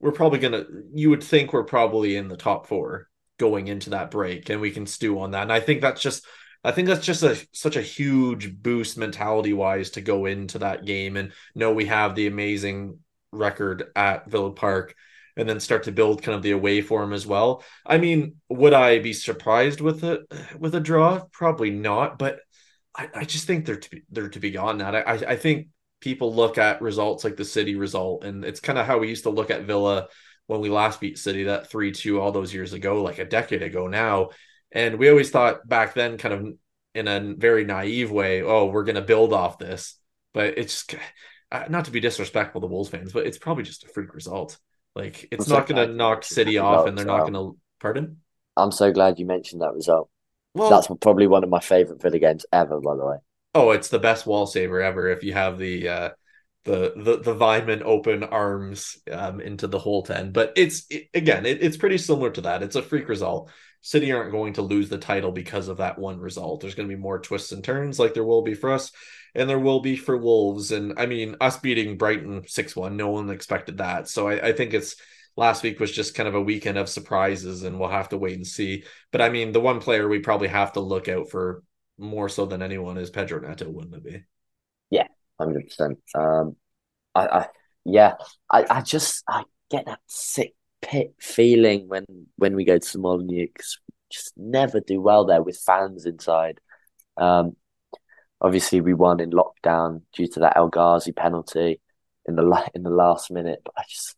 we're 0.00 0.12
probably 0.12 0.38
going 0.38 0.52
to, 0.52 0.66
you 0.94 1.10
would 1.10 1.22
think 1.24 1.52
we're 1.52 1.64
probably 1.64 2.16
in 2.16 2.28
the 2.28 2.36
top 2.36 2.66
four 2.66 3.08
going 3.38 3.68
into 3.68 3.90
that 3.90 4.10
break 4.10 4.50
and 4.50 4.60
we 4.60 4.70
can 4.70 4.86
stew 4.86 5.18
on 5.20 5.30
that. 5.30 5.42
And 5.42 5.52
I 5.52 5.60
think 5.60 5.80
that's 5.80 6.00
just, 6.00 6.26
I 6.64 6.72
think 6.72 6.88
that's 6.88 7.04
just 7.04 7.22
a 7.22 7.44
such 7.52 7.76
a 7.76 7.82
huge 7.82 8.62
boost 8.62 8.96
mentality 8.96 9.52
wise 9.52 9.90
to 9.90 10.00
go 10.00 10.26
into 10.26 10.58
that 10.60 10.84
game 10.84 11.16
and 11.16 11.32
know 11.54 11.72
we 11.72 11.86
have 11.86 12.14
the 12.14 12.26
amazing 12.26 12.98
record 13.32 13.84
at 13.96 14.30
Villa 14.30 14.52
Park 14.52 14.94
and 15.36 15.48
then 15.48 15.60
start 15.60 15.84
to 15.84 15.92
build 15.92 16.22
kind 16.22 16.36
of 16.36 16.42
the 16.42 16.50
away 16.50 16.82
form 16.82 17.12
as 17.12 17.26
well. 17.26 17.64
I 17.86 17.98
mean, 17.98 18.36
would 18.48 18.74
I 18.74 18.98
be 18.98 19.12
surprised 19.12 19.80
with 19.80 20.04
a 20.04 20.24
with 20.58 20.74
a 20.74 20.80
draw? 20.80 21.24
Probably 21.32 21.70
not, 21.70 22.18
but 22.18 22.40
I, 22.94 23.08
I 23.14 23.24
just 23.24 23.46
think 23.46 23.64
they're 23.64 23.76
to 23.76 23.90
be 23.90 24.02
they're 24.10 24.28
to 24.28 24.40
be 24.40 24.50
gotten 24.50 24.80
at. 24.82 24.94
I 24.94 25.32
I 25.32 25.36
think 25.36 25.68
people 26.00 26.34
look 26.34 26.58
at 26.58 26.82
results 26.82 27.24
like 27.24 27.36
the 27.36 27.44
City 27.44 27.74
result, 27.74 28.24
and 28.24 28.44
it's 28.44 28.60
kind 28.60 28.78
of 28.78 28.86
how 28.86 28.98
we 28.98 29.08
used 29.08 29.24
to 29.24 29.30
look 29.30 29.50
at 29.50 29.62
Villa 29.62 30.08
when 30.46 30.60
we 30.60 30.68
last 30.68 31.00
beat 31.00 31.18
City 31.18 31.44
that 31.44 31.70
three 31.70 31.92
two 31.92 32.20
all 32.20 32.32
those 32.32 32.52
years 32.52 32.72
ago, 32.72 33.02
like 33.02 33.18
a 33.18 33.24
decade 33.24 33.62
ago 33.62 33.86
now. 33.86 34.30
And 34.72 34.98
we 34.98 35.10
always 35.10 35.30
thought 35.30 35.68
back 35.68 35.94
then, 35.94 36.18
kind 36.18 36.34
of 36.34 36.54
in 36.94 37.08
a 37.08 37.34
very 37.36 37.64
naive 37.64 38.10
way, 38.10 38.42
oh, 38.42 38.66
we're 38.66 38.84
going 38.84 38.96
to 38.96 39.02
build 39.02 39.32
off 39.32 39.58
this. 39.58 39.96
But 40.34 40.58
it's 40.58 40.86
just, 40.86 41.00
uh, 41.50 41.64
not 41.68 41.84
to 41.86 41.90
be 41.90 42.00
disrespectful 42.00 42.60
to 42.62 42.66
Wolves 42.66 42.88
fans, 42.90 43.12
but 43.12 43.26
it's 43.26 43.38
probably 43.38 43.64
just 43.64 43.84
a 43.84 43.88
freak 43.88 44.14
result. 44.14 44.58
Like 44.94 45.28
it's 45.30 45.46
I'm 45.46 45.48
so 45.48 45.54
not 45.56 45.66
going 45.66 45.88
to 45.88 45.94
knock 45.94 46.24
City 46.24 46.58
off, 46.58 46.86
and 46.86 46.96
they're 46.96 47.04
not 47.04 47.20
going 47.22 47.34
to. 47.34 47.56
Pardon? 47.80 48.18
I'm 48.56 48.72
so 48.72 48.92
glad 48.92 49.18
you 49.18 49.26
mentioned 49.26 49.62
that 49.62 49.74
result. 49.74 50.10
Well, 50.54 50.70
That's 50.70 50.88
probably 51.00 51.26
one 51.26 51.44
of 51.44 51.50
my 51.50 51.60
favorite 51.60 52.02
Villa 52.02 52.18
games 52.18 52.46
ever, 52.52 52.80
by 52.80 52.96
the 52.96 53.06
way. 53.06 53.16
oh, 53.54 53.70
it's 53.70 53.88
the 53.88 53.98
best 53.98 54.26
wall 54.26 54.46
saver 54.46 54.80
ever. 54.82 55.08
If 55.08 55.22
you 55.22 55.32
have 55.34 55.58
the 55.58 55.88
uh, 55.88 56.10
the 56.64 56.92
the 56.96 57.18
the 57.18 57.34
Vyman 57.34 57.82
open 57.82 58.24
arms 58.24 58.98
um, 59.10 59.40
into 59.40 59.66
the 59.66 59.78
whole 59.78 60.02
ten, 60.02 60.32
but 60.32 60.52
it's 60.56 60.86
it, 60.90 61.08
again, 61.14 61.46
it, 61.46 61.62
it's 61.62 61.76
pretty 61.76 61.98
similar 61.98 62.30
to 62.30 62.42
that. 62.42 62.62
It's 62.62 62.76
a 62.76 62.82
freak 62.82 63.08
result. 63.08 63.50
City 63.82 64.12
aren't 64.12 64.32
going 64.32 64.54
to 64.54 64.62
lose 64.62 64.88
the 64.88 64.98
title 64.98 65.32
because 65.32 65.68
of 65.68 65.76
that 65.78 65.98
one 65.98 66.18
result. 66.18 66.60
There's 66.60 66.74
going 66.74 66.88
to 66.88 66.94
be 66.94 67.00
more 67.00 67.20
twists 67.20 67.52
and 67.52 67.62
turns, 67.62 67.98
like 67.98 68.14
there 68.14 68.24
will 68.24 68.42
be 68.42 68.54
for 68.54 68.72
us, 68.72 68.92
and 69.34 69.50
there 69.50 69.58
will 69.58 69.80
be 69.80 69.96
for 69.96 70.16
Wolves. 70.16 70.72
And 70.72 70.94
I 70.98 71.06
mean, 71.06 71.36
us 71.40 71.58
beating 71.58 71.98
Brighton 71.98 72.44
six 72.46 72.74
one, 72.74 72.96
no 72.96 73.10
one 73.10 73.28
expected 73.30 73.78
that. 73.78 74.08
So 74.08 74.28
I, 74.28 74.48
I 74.48 74.52
think 74.52 74.72
it's 74.72 74.96
last 75.36 75.62
week 75.62 75.80
was 75.80 75.92
just 75.92 76.14
kind 76.14 76.28
of 76.28 76.34
a 76.34 76.40
weekend 76.40 76.78
of 76.78 76.88
surprises, 76.88 77.64
and 77.64 77.78
we'll 77.78 77.88
have 77.88 78.08
to 78.10 78.18
wait 78.18 78.36
and 78.36 78.46
see. 78.46 78.84
But 79.10 79.20
I 79.20 79.28
mean, 79.28 79.52
the 79.52 79.60
one 79.60 79.80
player 79.80 80.08
we 80.08 80.20
probably 80.20 80.48
have 80.48 80.72
to 80.74 80.80
look 80.80 81.08
out 81.08 81.30
for 81.30 81.62
more 81.98 82.28
so 82.28 82.46
than 82.46 82.62
anyone 82.62 82.98
is 82.98 83.10
Pedro 83.10 83.40
Neto, 83.40 83.68
wouldn't 83.68 83.94
it 83.94 84.04
be? 84.04 84.24
Yeah, 84.90 85.08
Hundred 85.38 85.66
percent. 85.66 85.98
Um, 86.14 86.56
I, 87.14 87.26
I, 87.26 87.46
yeah, 87.84 88.14
I, 88.50 88.64
I 88.68 88.80
just, 88.82 89.24
I 89.28 89.44
get 89.70 89.86
that 89.86 90.00
sick 90.06 90.54
pit 90.82 91.14
feeling 91.18 91.88
when 91.88 92.04
when 92.36 92.54
we 92.54 92.64
go 92.64 92.78
to 92.78 92.98
Molineux 92.98 93.46
because 93.46 93.78
just 94.10 94.32
never 94.36 94.80
do 94.80 95.00
well 95.00 95.24
there 95.24 95.42
with 95.42 95.58
fans 95.58 96.04
inside. 96.04 96.60
Um, 97.16 97.56
obviously 98.40 98.80
we 98.80 98.92
won 98.92 99.20
in 99.20 99.30
lockdown 99.30 100.02
due 100.12 100.26
to 100.26 100.40
that 100.40 100.56
El 100.56 100.68
Ghazi 100.68 101.12
penalty 101.12 101.80
in 102.26 102.36
the 102.36 102.70
in 102.74 102.82
the 102.82 102.90
last 102.90 103.30
minute, 103.30 103.60
but 103.64 103.74
I 103.76 103.82
just, 103.88 104.16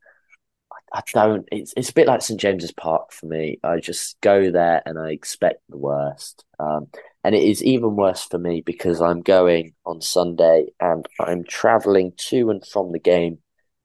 I, 0.93 0.99
I 0.99 1.27
don't. 1.27 1.49
It's 1.53 1.73
it's 1.77 1.91
a 1.91 1.95
bit 1.95 2.07
like 2.07 2.23
St 2.23 2.41
James's 2.41 2.73
Park 2.73 3.13
for 3.13 3.27
me. 3.27 3.59
I 3.63 3.79
just 3.79 4.21
go 4.21 4.51
there 4.51 4.83
and 4.85 4.99
I 4.99 5.11
expect 5.11 5.63
the 5.69 5.79
worst. 5.79 6.45
Um, 6.59 6.89
and 7.23 7.35
it 7.35 7.43
is 7.43 7.63
even 7.63 7.97
worse 7.97 8.23
for 8.25 8.39
me 8.39 8.61
because 8.61 9.01
I'm 9.01 9.21
going 9.23 9.75
on 9.87 10.01
Sunday 10.01 10.67
and 10.81 11.07
I'm 11.19 11.45
traveling 11.45 12.13
to 12.29 12.51
and 12.51 12.67
from 12.67 12.93
the 12.93 12.99
game 12.99 13.39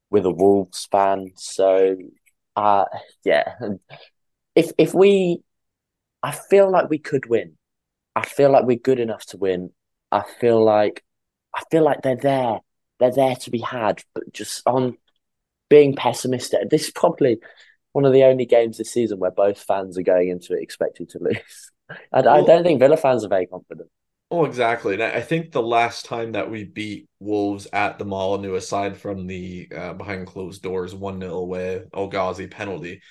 with 0.09 0.25
a 0.25 0.31
Wolves 0.31 0.87
fan. 0.91 1.31
So, 1.35 1.95
uh, 2.59 2.85
yeah, 3.23 3.55
if 4.55 4.71
if 4.77 4.93
we, 4.93 5.41
I 6.21 6.31
feel 6.31 6.69
like 6.69 6.89
we 6.89 6.99
could 6.99 7.29
win. 7.29 7.57
I 8.15 8.25
feel 8.25 8.51
like 8.51 8.65
we're 8.65 8.77
good 8.77 8.99
enough 8.99 9.25
to 9.27 9.37
win. 9.37 9.71
I 10.11 10.23
feel 10.39 10.63
like 10.63 11.03
I 11.55 11.63
feel 11.71 11.83
like 11.83 12.01
they're 12.01 12.15
there. 12.15 12.59
They're 12.99 13.13
there 13.13 13.35
to 13.35 13.51
be 13.51 13.59
had, 13.59 14.03
but 14.13 14.31
just 14.33 14.61
on 14.65 14.97
being 15.69 15.95
pessimistic. 15.95 16.69
This 16.69 16.85
is 16.85 16.91
probably 16.91 17.39
one 17.93 18.05
of 18.05 18.11
the 18.11 18.23
only 18.23 18.45
games 18.45 18.77
this 18.77 18.91
season 18.91 19.19
where 19.19 19.31
both 19.31 19.59
fans 19.61 19.97
are 19.97 20.03
going 20.03 20.29
into 20.29 20.53
it 20.53 20.61
expecting 20.61 21.07
to 21.07 21.19
lose. 21.19 21.71
I, 22.11 22.19
I 22.19 22.41
don't 22.41 22.63
think 22.63 22.79
Villa 22.79 22.97
fans 22.97 23.23
are 23.23 23.29
very 23.29 23.47
confident. 23.47 23.89
Oh, 24.31 24.45
exactly. 24.45 24.93
And 24.93 25.01
I 25.01 25.21
think 25.21 25.51
the 25.51 25.61
last 25.61 26.05
time 26.05 26.33
that 26.33 26.51
we 26.51 26.63
beat 26.63 27.09
Wolves 27.19 27.67
at 27.73 27.97
the 27.97 28.05
Molineux, 28.05 28.53
aside 28.53 28.95
from 28.95 29.25
the 29.25 29.67
uh, 29.75 29.93
behind 29.93 30.27
closed 30.27 30.61
doors 30.61 30.93
1 30.93 31.19
0 31.19 31.33
away, 31.33 31.81
El 31.95 32.07
Ghazi 32.09 32.45
penalty, 32.45 33.01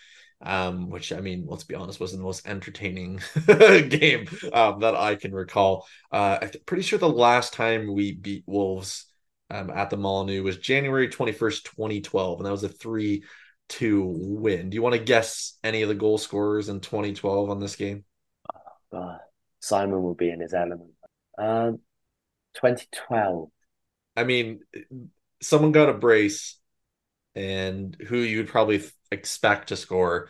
um, 0.40 0.90
which 0.90 1.12
I 1.12 1.20
mean, 1.20 1.44
let's 1.48 1.64
be 1.64 1.74
honest, 1.74 1.98
was 1.98 2.12
the 2.12 2.22
most 2.22 2.46
entertaining 2.46 3.20
game 3.46 4.28
um, 4.52 4.78
that 4.80 4.94
I 4.94 5.16
can 5.16 5.32
recall. 5.32 5.88
Uh, 6.12 6.38
I'm 6.40 6.50
pretty 6.66 6.84
sure 6.84 7.00
the 7.00 7.08
last 7.08 7.52
time 7.52 7.92
we 7.92 8.12
beat 8.12 8.44
Wolves 8.46 9.06
um, 9.50 9.70
at 9.70 9.90
the 9.90 9.96
Molineux 9.96 10.44
was 10.44 10.58
January 10.58 11.08
21st, 11.08 11.64
2012, 11.64 12.38
and 12.38 12.46
that 12.46 12.52
was 12.52 12.62
a 12.62 12.68
3 12.68 13.24
2 13.70 14.04
win. 14.04 14.70
Do 14.70 14.76
you 14.76 14.82
want 14.82 14.94
to 14.94 15.02
guess 15.02 15.58
any 15.64 15.82
of 15.82 15.88
the 15.88 15.96
goal 15.96 16.16
scorers 16.16 16.68
in 16.68 16.78
2012 16.78 17.50
on 17.50 17.58
this 17.58 17.74
game? 17.74 18.04
Oh, 18.92 19.16
Simon 19.58 20.00
will 20.02 20.14
be 20.14 20.30
in 20.30 20.40
his 20.40 20.54
element. 20.54 20.92
Um, 21.38 21.80
2012. 22.54 23.50
I 24.16 24.24
mean, 24.24 24.60
someone 25.40 25.72
got 25.72 25.88
a 25.88 25.94
brace, 25.94 26.58
and 27.34 27.96
who 28.08 28.18
you'd 28.18 28.48
probably 28.48 28.82
expect 29.12 29.68
to 29.68 29.76
score 29.76 30.28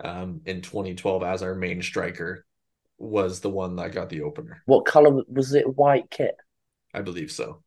um, 0.00 0.42
in 0.44 0.60
2012 0.60 1.22
as 1.22 1.42
our 1.42 1.54
main 1.54 1.80
striker 1.82 2.44
was 2.98 3.40
the 3.40 3.50
one 3.50 3.76
that 3.76 3.92
got 3.92 4.10
the 4.10 4.22
opener. 4.22 4.62
What 4.66 4.84
color 4.84 5.22
was 5.28 5.54
it? 5.54 5.76
White 5.76 6.10
kit. 6.10 6.36
I 6.94 7.00
believe 7.00 7.32
so. 7.32 7.62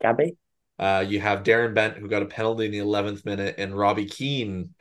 Gabby. 0.00 0.36
Uh, 0.78 1.04
you 1.06 1.20
have 1.20 1.44
Darren 1.44 1.74
Bent 1.74 1.96
who 1.96 2.08
got 2.08 2.22
a 2.22 2.26
penalty 2.26 2.66
in 2.66 2.72
the 2.72 2.78
11th 2.78 3.24
minute, 3.24 3.54
and 3.58 3.76
Robbie 3.76 4.06
Keane 4.06 4.74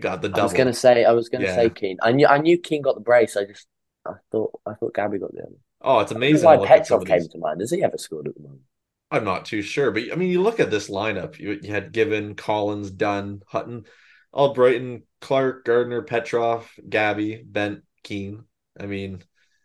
got 0.00 0.22
the 0.22 0.28
double. 0.28 0.40
I 0.40 0.44
was 0.44 0.52
gonna 0.54 0.72
say, 0.72 1.04
I 1.04 1.12
was 1.12 1.28
gonna 1.28 1.44
yeah. 1.44 1.54
say 1.54 1.70
Keane. 1.70 1.98
I 2.02 2.12
knew, 2.12 2.26
I 2.26 2.38
knew 2.38 2.58
Keane 2.58 2.82
got 2.82 2.94
the 2.94 3.02
brace. 3.02 3.36
I 3.36 3.44
just, 3.44 3.66
I 4.06 4.14
thought, 4.32 4.58
I 4.64 4.72
thought 4.74 4.94
Gabby 4.94 5.18
got 5.18 5.32
the 5.32 5.42
other. 5.42 5.56
Oh, 5.80 6.00
it's 6.00 6.12
amazing. 6.12 6.44
Why 6.44 6.66
Petrov 6.66 7.04
came 7.04 7.28
to 7.28 7.38
mind? 7.38 7.60
Has 7.60 7.70
he 7.70 7.82
ever 7.82 7.98
scored 7.98 8.28
at 8.28 8.34
the 8.34 8.42
moment? 8.42 8.62
I'm 9.10 9.24
not 9.24 9.44
too 9.44 9.62
sure, 9.62 9.90
but 9.90 10.04
I 10.12 10.16
mean, 10.16 10.30
you 10.30 10.42
look 10.42 10.58
at 10.58 10.70
this 10.70 10.90
lineup. 10.90 11.38
You, 11.38 11.58
you 11.62 11.72
had 11.72 11.92
Given, 11.92 12.34
Collins, 12.34 12.90
Dunne, 12.90 13.42
Hutton, 13.46 13.84
Albrighton, 14.34 15.02
Clark, 15.20 15.64
Gardner, 15.64 16.02
Petrov, 16.02 16.70
Gabby, 16.88 17.42
Bent, 17.44 17.82
Keane. 18.02 18.44
I 18.78 18.86
mean, 18.86 19.22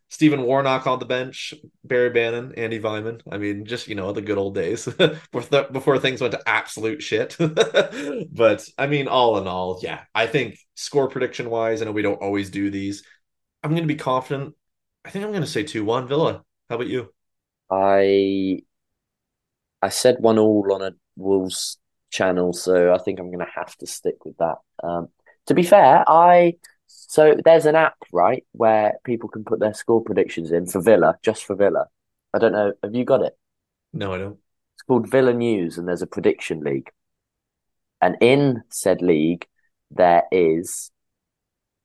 Stephen 0.10 0.44
Warnock 0.44 0.88
on 0.88 1.00
the 1.00 1.06
bench, 1.06 1.54
Barry 1.84 2.10
Bannan, 2.10 2.54
Andy 2.56 2.80
Weimann. 2.80 3.22
I 3.32 3.38
mean, 3.38 3.66
just 3.66 3.88
you 3.88 3.96
know 3.96 4.12
the 4.12 4.22
good 4.22 4.38
old 4.38 4.54
days 4.54 4.86
before, 5.32 5.64
before 5.72 6.00
things 6.00 6.22
went 6.22 6.34
to 6.34 6.50
absolute 6.50 7.02
shit. 7.02 7.36
but 8.32 8.68
I 8.78 8.88
mean, 8.88 9.08
all 9.08 9.38
in 9.38 9.48
all, 9.48 9.80
yeah, 9.82 10.02
I 10.14 10.28
think 10.28 10.60
score 10.76 11.08
prediction 11.08 11.50
wise, 11.50 11.82
I 11.82 11.86
know 11.86 11.94
we 11.94 12.02
don't 12.02 12.22
always 12.22 12.50
do 12.50 12.70
these. 12.70 13.04
I'm 13.64 13.72
going 13.72 13.84
to 13.84 13.88
be 13.88 13.96
confident 13.96 14.54
I 15.04 15.10
think 15.10 15.26
I'm 15.26 15.32
going 15.32 15.42
to 15.42 15.48
say 15.48 15.64
2 15.64 15.84
1 15.84 16.08
Villa. 16.08 16.44
How 16.70 16.76
about 16.76 16.88
you? 16.88 17.14
I 17.70 18.64
I 19.82 19.90
said 19.90 20.18
one 20.20 20.38
all 20.38 20.72
on 20.74 20.82
a 20.82 20.92
Wolves 21.16 21.78
channel, 22.12 22.54
so 22.54 22.94
I 22.94 22.98
think 23.00 23.20
I'm 23.20 23.32
going 23.32 23.46
to 23.46 23.52
have 23.56 23.76
to 23.78 23.88
stick 23.88 24.26
with 24.26 24.38
that. 24.38 24.58
Um, 24.84 25.10
to 25.48 25.54
be 25.54 25.64
fair, 25.64 26.04
I 26.08 26.56
so 26.88 27.36
there's 27.44 27.66
an 27.66 27.76
app 27.76 27.96
right 28.12 28.46
where 28.52 28.94
people 29.06 29.30
can 29.30 29.44
put 29.44 29.60
their 29.60 29.74
score 29.74 30.04
predictions 30.04 30.52
in 30.52 30.68
for 30.68 30.82
Villa, 30.82 31.18
just 31.24 31.46
for 31.46 31.56
Villa. 31.56 31.88
I 32.34 32.40
don't 32.40 32.52
know. 32.54 32.74
Have 32.84 32.94
you 32.94 33.06
got 33.06 33.24
it? 33.24 33.38
No, 33.94 34.14
I 34.14 34.18
don't. 34.20 34.38
It's 34.76 34.84
called 34.84 35.10
Villa 35.10 35.34
News, 35.34 35.78
and 35.78 35.88
there's 35.88 36.02
a 36.02 36.08
prediction 36.08 36.62
league. 36.62 36.92
And 38.02 38.18
in 38.22 38.64
said 38.70 39.02
league, 39.02 39.48
there 39.90 40.24
is. 40.32 40.92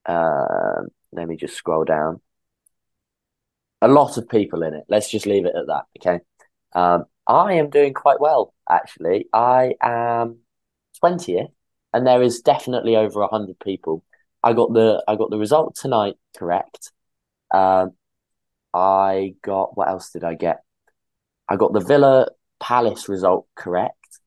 Uh, 0.05 0.83
let 1.12 1.26
me 1.26 1.37
just 1.37 1.55
scroll 1.55 1.85
down 1.85 2.20
a 3.82 3.88
lot 3.88 4.16
of 4.16 4.28
people 4.28 4.62
in 4.62 4.74
it. 4.74 4.84
Let's 4.88 5.10
just 5.10 5.26
leave 5.26 5.46
it 5.46 5.54
at 5.56 5.66
that. 5.66 5.84
Okay. 5.98 6.20
Um, 6.74 7.04
I 7.26 7.54
am 7.54 7.70
doing 7.70 7.94
quite 7.94 8.20
well, 8.20 8.54
actually. 8.70 9.28
I 9.32 9.74
am 9.82 10.38
20th, 11.00 11.50
and 11.92 12.06
there 12.06 12.22
is 12.22 12.40
definitely 12.40 12.96
over 12.96 13.20
100 13.20 13.58
people. 13.58 14.04
I 14.42 14.52
got 14.52 14.72
the 14.72 15.02
I 15.08 15.16
got 15.16 15.30
the 15.30 15.38
result 15.38 15.76
tonight 15.76 16.14
correct. 16.36 16.92
Um, 17.52 17.92
I 18.74 19.34
got 19.42 19.76
what 19.76 19.88
else 19.88 20.10
did 20.10 20.24
I 20.24 20.34
get? 20.34 20.62
I 21.48 21.56
got 21.56 21.72
the 21.72 21.80
Villa 21.80 22.28
Palace 22.60 23.08
result 23.08 23.46
correct. 23.54 24.20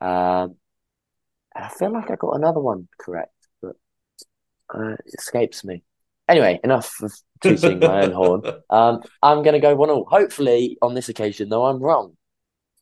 Um, 0.00 0.56
and 1.54 1.64
I 1.64 1.68
feel 1.68 1.92
like 1.92 2.10
I 2.10 2.16
got 2.16 2.36
another 2.36 2.60
one 2.60 2.88
correct, 2.98 3.34
but 3.60 3.76
uh, 4.74 4.92
it 4.92 5.14
escapes 5.18 5.64
me. 5.64 5.82
Anyway, 6.28 6.60
enough 6.62 6.94
of 7.02 7.12
tooting 7.42 7.78
my 7.80 8.02
own 8.02 8.12
horn. 8.12 8.42
Um, 8.70 9.02
I'm 9.22 9.42
going 9.42 9.52
to 9.52 9.60
go 9.60 9.74
one 9.74 9.90
all. 9.90 10.06
Hopefully, 10.08 10.78
on 10.80 10.94
this 10.94 11.08
occasion, 11.08 11.48
though, 11.48 11.66
I'm 11.66 11.80
wrong. 11.80 12.16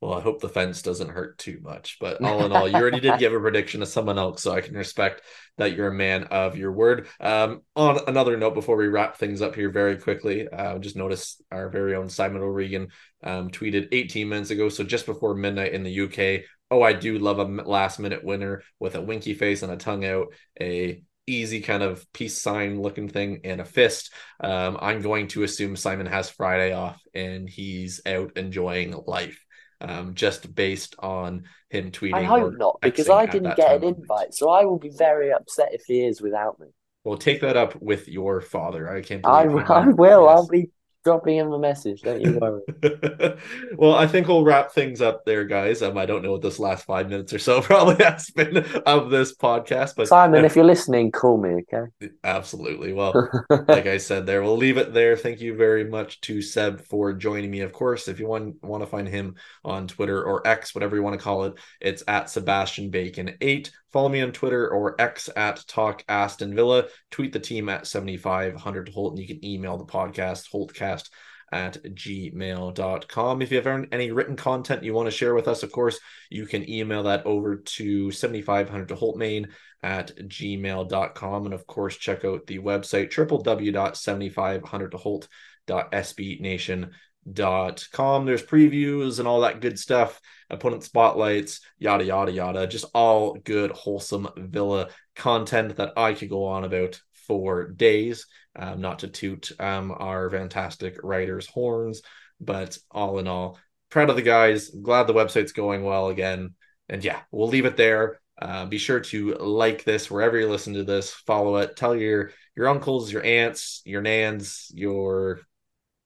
Well, 0.01 0.15
I 0.15 0.23
hope 0.23 0.41
the 0.41 0.49
fence 0.49 0.81
doesn't 0.81 1.11
hurt 1.11 1.37
too 1.37 1.59
much. 1.63 1.99
But 2.01 2.23
all 2.25 2.45
in 2.45 2.53
all, 2.53 2.69
you 2.69 2.75
already 2.75 3.01
did 3.01 3.19
give 3.19 3.35
a 3.35 3.41
prediction 3.41 3.81
to 3.81 3.87
someone 3.87 4.19
else, 4.19 4.43
so 4.43 4.53
I 4.53 4.61
can 4.61 4.75
respect 4.75 5.23
that 5.59 5.75
you're 5.75 5.89
a 5.89 5.95
man 5.95 6.25
of 6.25 6.57
your 6.57 6.73
word. 6.73 7.09
Um, 7.21 7.63
on 7.77 8.01
another 8.07 8.37
note, 8.37 8.55
before 8.55 8.77
we 8.77 8.89
wrap 8.89 9.17
things 9.17 9.43
up 9.43 9.55
here 9.55 9.71
very 9.71 9.97
quickly, 9.99 10.49
uh, 10.49 10.79
just 10.79 10.97
noticed 10.97 11.43
our 11.51 11.69
very 11.69 11.95
own 11.95 12.09
Simon 12.09 12.43
O'Regan 12.43 12.89
um, 13.23 13.51
tweeted 13.51 13.89
18 13.93 14.29
minutes 14.29 14.51
ago, 14.51 14.69
so 14.69 14.85
just 14.85 15.07
before 15.07 15.35
midnight 15.35 15.75
in 15.75 15.83
the 15.83 16.01
UK. 16.01 16.45
Oh, 16.71 16.83
I 16.83 16.93
do 16.93 17.19
love 17.19 17.41
a 17.41 17.45
last 17.45 17.99
minute 17.99 18.25
winner 18.25 18.63
with 18.79 18.95
a 18.95 19.03
winky 19.03 19.35
face 19.35 19.63
and 19.63 19.73
a 19.73 19.77
tongue 19.77 20.05
out, 20.05 20.29
a 20.61 21.03
easy 21.31 21.61
kind 21.61 21.83
of 21.83 22.05
peace 22.13 22.41
sign 22.41 22.81
looking 22.81 23.09
thing 23.09 23.41
and 23.45 23.61
a 23.61 23.65
fist. 23.65 24.13
Um, 24.41 24.79
I'm 24.81 25.01
going 25.01 25.29
to 25.29 25.43
assume 25.43 25.77
Simon 25.77 26.07
has 26.07 26.31
Friday 26.31 26.73
off 26.73 27.01
and 27.15 27.49
he's 27.49 28.01
out 28.07 28.37
enjoying 28.37 28.95
life. 29.07 29.45
Um, 29.83 30.13
just 30.15 30.55
based 30.55 30.95
on 30.99 31.45
him 31.71 31.91
tweeting. 31.91 32.13
I 32.13 32.25
hope 32.25 32.53
not, 32.59 32.81
because 32.83 33.09
I 33.09 33.25
didn't 33.25 33.57
get 33.57 33.77
an 33.77 33.85
invite, 33.85 34.35
so 34.35 34.51
I 34.51 34.67
will 34.67 34.79
be 34.79 34.91
very 34.91 35.33
upset 35.33 35.71
if 35.73 35.85
he 35.87 36.05
is 36.05 36.21
without 36.21 36.61
me. 36.61 36.67
Well, 37.03 37.17
take 37.17 37.41
that 37.41 37.57
up 37.57 37.81
with 37.81 38.07
your 38.07 38.43
father. 38.43 38.95
I 38.95 39.01
can't. 39.01 39.25
I, 39.25 39.45
I 39.45 39.89
will. 39.89 40.27
Yes. 40.27 40.37
I'll 40.37 40.47
be 40.47 40.69
dropping 41.05 41.37
him 41.37 41.53
a 41.53 41.59
message. 41.59 42.03
Don't 42.03 42.21
you 42.21 42.39
worry. 42.39 42.63
well, 43.77 43.95
I 43.95 44.07
think 44.07 44.29
we'll 44.29 44.45
wrap 44.45 44.73
things 44.73 45.01
up 45.01 45.25
there, 45.25 45.45
guys. 45.45 45.83
Um, 45.83 45.97
I 45.97 46.07
don't 46.07 46.23
know 46.23 46.33
what 46.33 46.43
this 46.43 46.59
last 46.59 46.85
five 46.85 47.09
minutes 47.09 47.33
or 47.33 47.39
so 47.39 47.63
probably 47.63 48.03
has 48.05 48.31
been 48.31 48.59
of 48.87 49.11
this 49.11 49.35
podcast, 49.35 49.95
but 49.97 50.09
Simon, 50.09 50.45
if 50.45 50.57
you're 50.57 50.65
listening, 50.65 51.11
call 51.11 51.39
me, 51.39 51.63
okay? 51.73 52.11
Absolutely. 52.25 52.93
Well, 52.93 53.29
like 53.51 53.87
I 53.87 53.99
said, 53.99 54.27
there 54.27 54.43
we'll 54.43 54.57
leave 54.57 54.77
it 54.77 54.93
there. 54.93 55.17
Thank 55.17 55.41
you 55.41 55.57
very 55.57 55.85
much 55.85 56.21
to 56.23 56.43
Seb 56.43 56.83
for 56.83 57.13
joining 57.13 57.51
me. 57.51 57.61
Of 57.61 57.73
course, 57.73 58.09
if 58.09 58.21
you 58.21 58.27
want 58.27 58.63
want 58.63 58.83
to 58.83 58.87
find 58.87 59.09
him 59.09 59.37
on 59.65 59.87
Twitter 59.87 60.23
or 60.23 60.47
X, 60.47 60.75
whatever 60.75 60.97
you 60.97 61.03
want 61.03 61.19
to 61.19 61.25
call 61.25 61.45
it, 61.45 61.55
it's 61.81 62.03
at 62.09 62.31
Sebastian 62.31 62.91
Bacon 62.91 63.37
eight. 63.41 63.71
Follow 63.93 64.09
me 64.09 64.23
on 64.23 64.33
Twitter 64.33 64.69
or 64.69 65.01
X 65.01 65.29
at 65.35 65.65
Talk 65.67 66.05
Aston 66.09 66.55
Villa. 66.55 66.85
Tweet 67.11 67.33
the 67.33 67.41
team 67.41 67.69
at 67.69 67.87
7500 67.87 68.93
Holte, 68.93 69.11
and 69.11 69.19
you 69.19 69.27
can 69.27 69.45
email 69.45 69.77
the 69.77 69.85
podcast, 69.85 70.49
Holtecast 70.53 71.09
at 71.53 71.83
gmail.com. 71.83 73.43
If 73.43 73.51
you 73.51 73.61
have 73.61 73.87
any 73.91 74.13
written 74.13 74.37
content 74.37 74.85
you 74.85 74.95
want 74.95 75.07
to 75.07 75.11
share 75.11 75.35
with 75.35 75.49
us, 75.49 75.65
of 75.65 75.73
course, 75.73 75.99
you 76.31 76.47
can 76.47 76.71
email 76.71 77.03
that 77.05 77.27
over 77.27 77.57
to 77.57 78.13
7500 78.13 78.89
to 78.89 78.95
Holtmain 78.95 79.49
at 79.83 80.17
gmail.com. 80.17 81.47
And 81.47 81.55
of 81.55 81.67
course, 81.67 81.97
check 81.97 82.25
out 82.25 82.47
the 82.47 82.61
website 82.61 83.13
www.7500 83.13 84.91
to 84.93 84.97
Holt.sbnation.com 84.97 86.91
dot 87.31 87.87
com. 87.93 88.25
There's 88.25 88.43
previews 88.43 89.19
and 89.19 89.29
all 89.29 89.43
that 89.43 89.61
good 89.61 89.79
stuff 89.79 90.21
opponent 90.49 90.83
spotlights 90.83 91.61
yada 91.79 92.05
yada 92.05 92.33
yada. 92.33 92.67
Just 92.67 92.87
all 92.95 93.35
good 93.35 93.71
wholesome 93.71 94.29
villa 94.37 94.89
content 95.15 95.77
that 95.77 95.93
i 95.97 96.15
could 96.15 96.31
go 96.31 96.47
on 96.47 96.65
about 96.65 97.01
for 97.27 97.69
days 97.69 98.27
um, 98.57 98.81
not 98.81 99.01
to 99.01 99.09
toot 99.09 99.53
um, 99.61 99.95
our 99.97 100.31
fantastic 100.31 100.97
writers 101.03 101.47
horns. 101.47 102.03
But 102.41 102.79
all 102.91 103.19
in 103.19 103.29
all 103.29 103.59
proud 103.91 104.09
of 104.11 104.17
the 104.17 104.23
guys. 104.23 104.71
Glad 104.71 105.07
the 105.07 105.13
website's 105.13 105.53
going 105.53 105.85
well 105.85 106.09
again. 106.09 106.55
And 106.89 107.05
yeah 107.05 107.21
we'll 107.31 107.49
leave 107.49 107.67
it 107.67 107.77
there. 107.77 108.21
Uh, 108.41 108.65
be 108.65 108.79
sure 108.79 109.01
to 109.01 109.35
like 109.35 109.85
this 109.85 110.11
wherever 110.11 110.39
you 110.41 110.49
listen 110.49 110.73
to 110.73 110.85
this. 110.85 111.13
Follow 111.13 111.57
it. 111.57 111.77
Tell 111.77 111.95
your 111.95 112.33
your 112.57 112.69
uncles 112.69 113.13
your 113.13 113.23
aunts 113.23 113.83
your 113.85 114.01
nans 114.01 114.73
your 114.75 115.41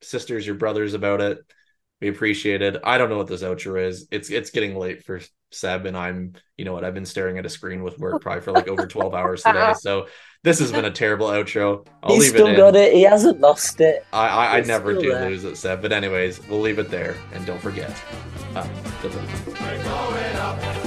sisters, 0.05 0.47
your 0.47 0.57
brothers 0.57 0.95
about 0.95 1.21
it. 1.21 1.39
We 2.01 2.09
appreciate 2.09 2.61
it. 2.61 2.77
I 2.85 2.99
don't 2.99 3.09
know 3.09 3.17
what 3.17 3.29
this 3.29 3.43
outro 3.43 3.83
is. 3.83 4.09
It's 4.11 4.29
it's 4.31 4.51
getting 4.51 4.77
late 4.77 5.05
for 5.05 5.21
Seb, 5.53 5.87
and 5.87 5.97
I'm 5.97 6.35
you 6.57 6.65
know 6.65 6.73
what? 6.73 6.85
I've 6.85 6.93
been 6.95 7.07
staring 7.07 7.39
at 7.39 7.47
a 7.47 7.49
screen 7.49 7.83
with 7.83 7.99
work 7.99 8.21
probably 8.21 8.43
for 8.43 8.53
like 8.53 8.69
over 8.69 8.87
12 8.87 9.15
hours 9.15 9.43
today. 9.43 9.73
So 9.81 10.09
this 10.43 10.59
has 10.59 10.71
been 10.73 10.85
a 10.85 10.91
terrible 10.91 11.29
outro. 11.29 11.87
I'll 12.03 12.13
He's 12.13 12.25
leave 12.25 12.31
still 12.31 12.49
it 12.49 12.51
in. 12.51 12.57
got 12.57 12.77
it. 12.77 12.93
He 12.93 13.03
hasn't 13.03 13.41
lost 13.41 13.81
it. 13.81 14.05
I 14.13 14.29
I, 14.29 14.57
I 14.59 14.61
never 14.63 14.93
do 14.93 15.13
there. 15.13 15.31
lose 15.31 15.45
it, 15.45 15.57
Seb. 15.57 15.81
But 15.81 15.93
anyways, 15.93 16.47
we'll 16.49 16.61
leave 16.61 16.79
it 16.79 16.91
there, 16.91 17.17
and 17.33 17.47
don't 17.47 17.61
forget. 17.61 17.91
Uh, 18.55 18.67
We're 19.03 19.83
going 19.83 20.37
up. 20.37 20.84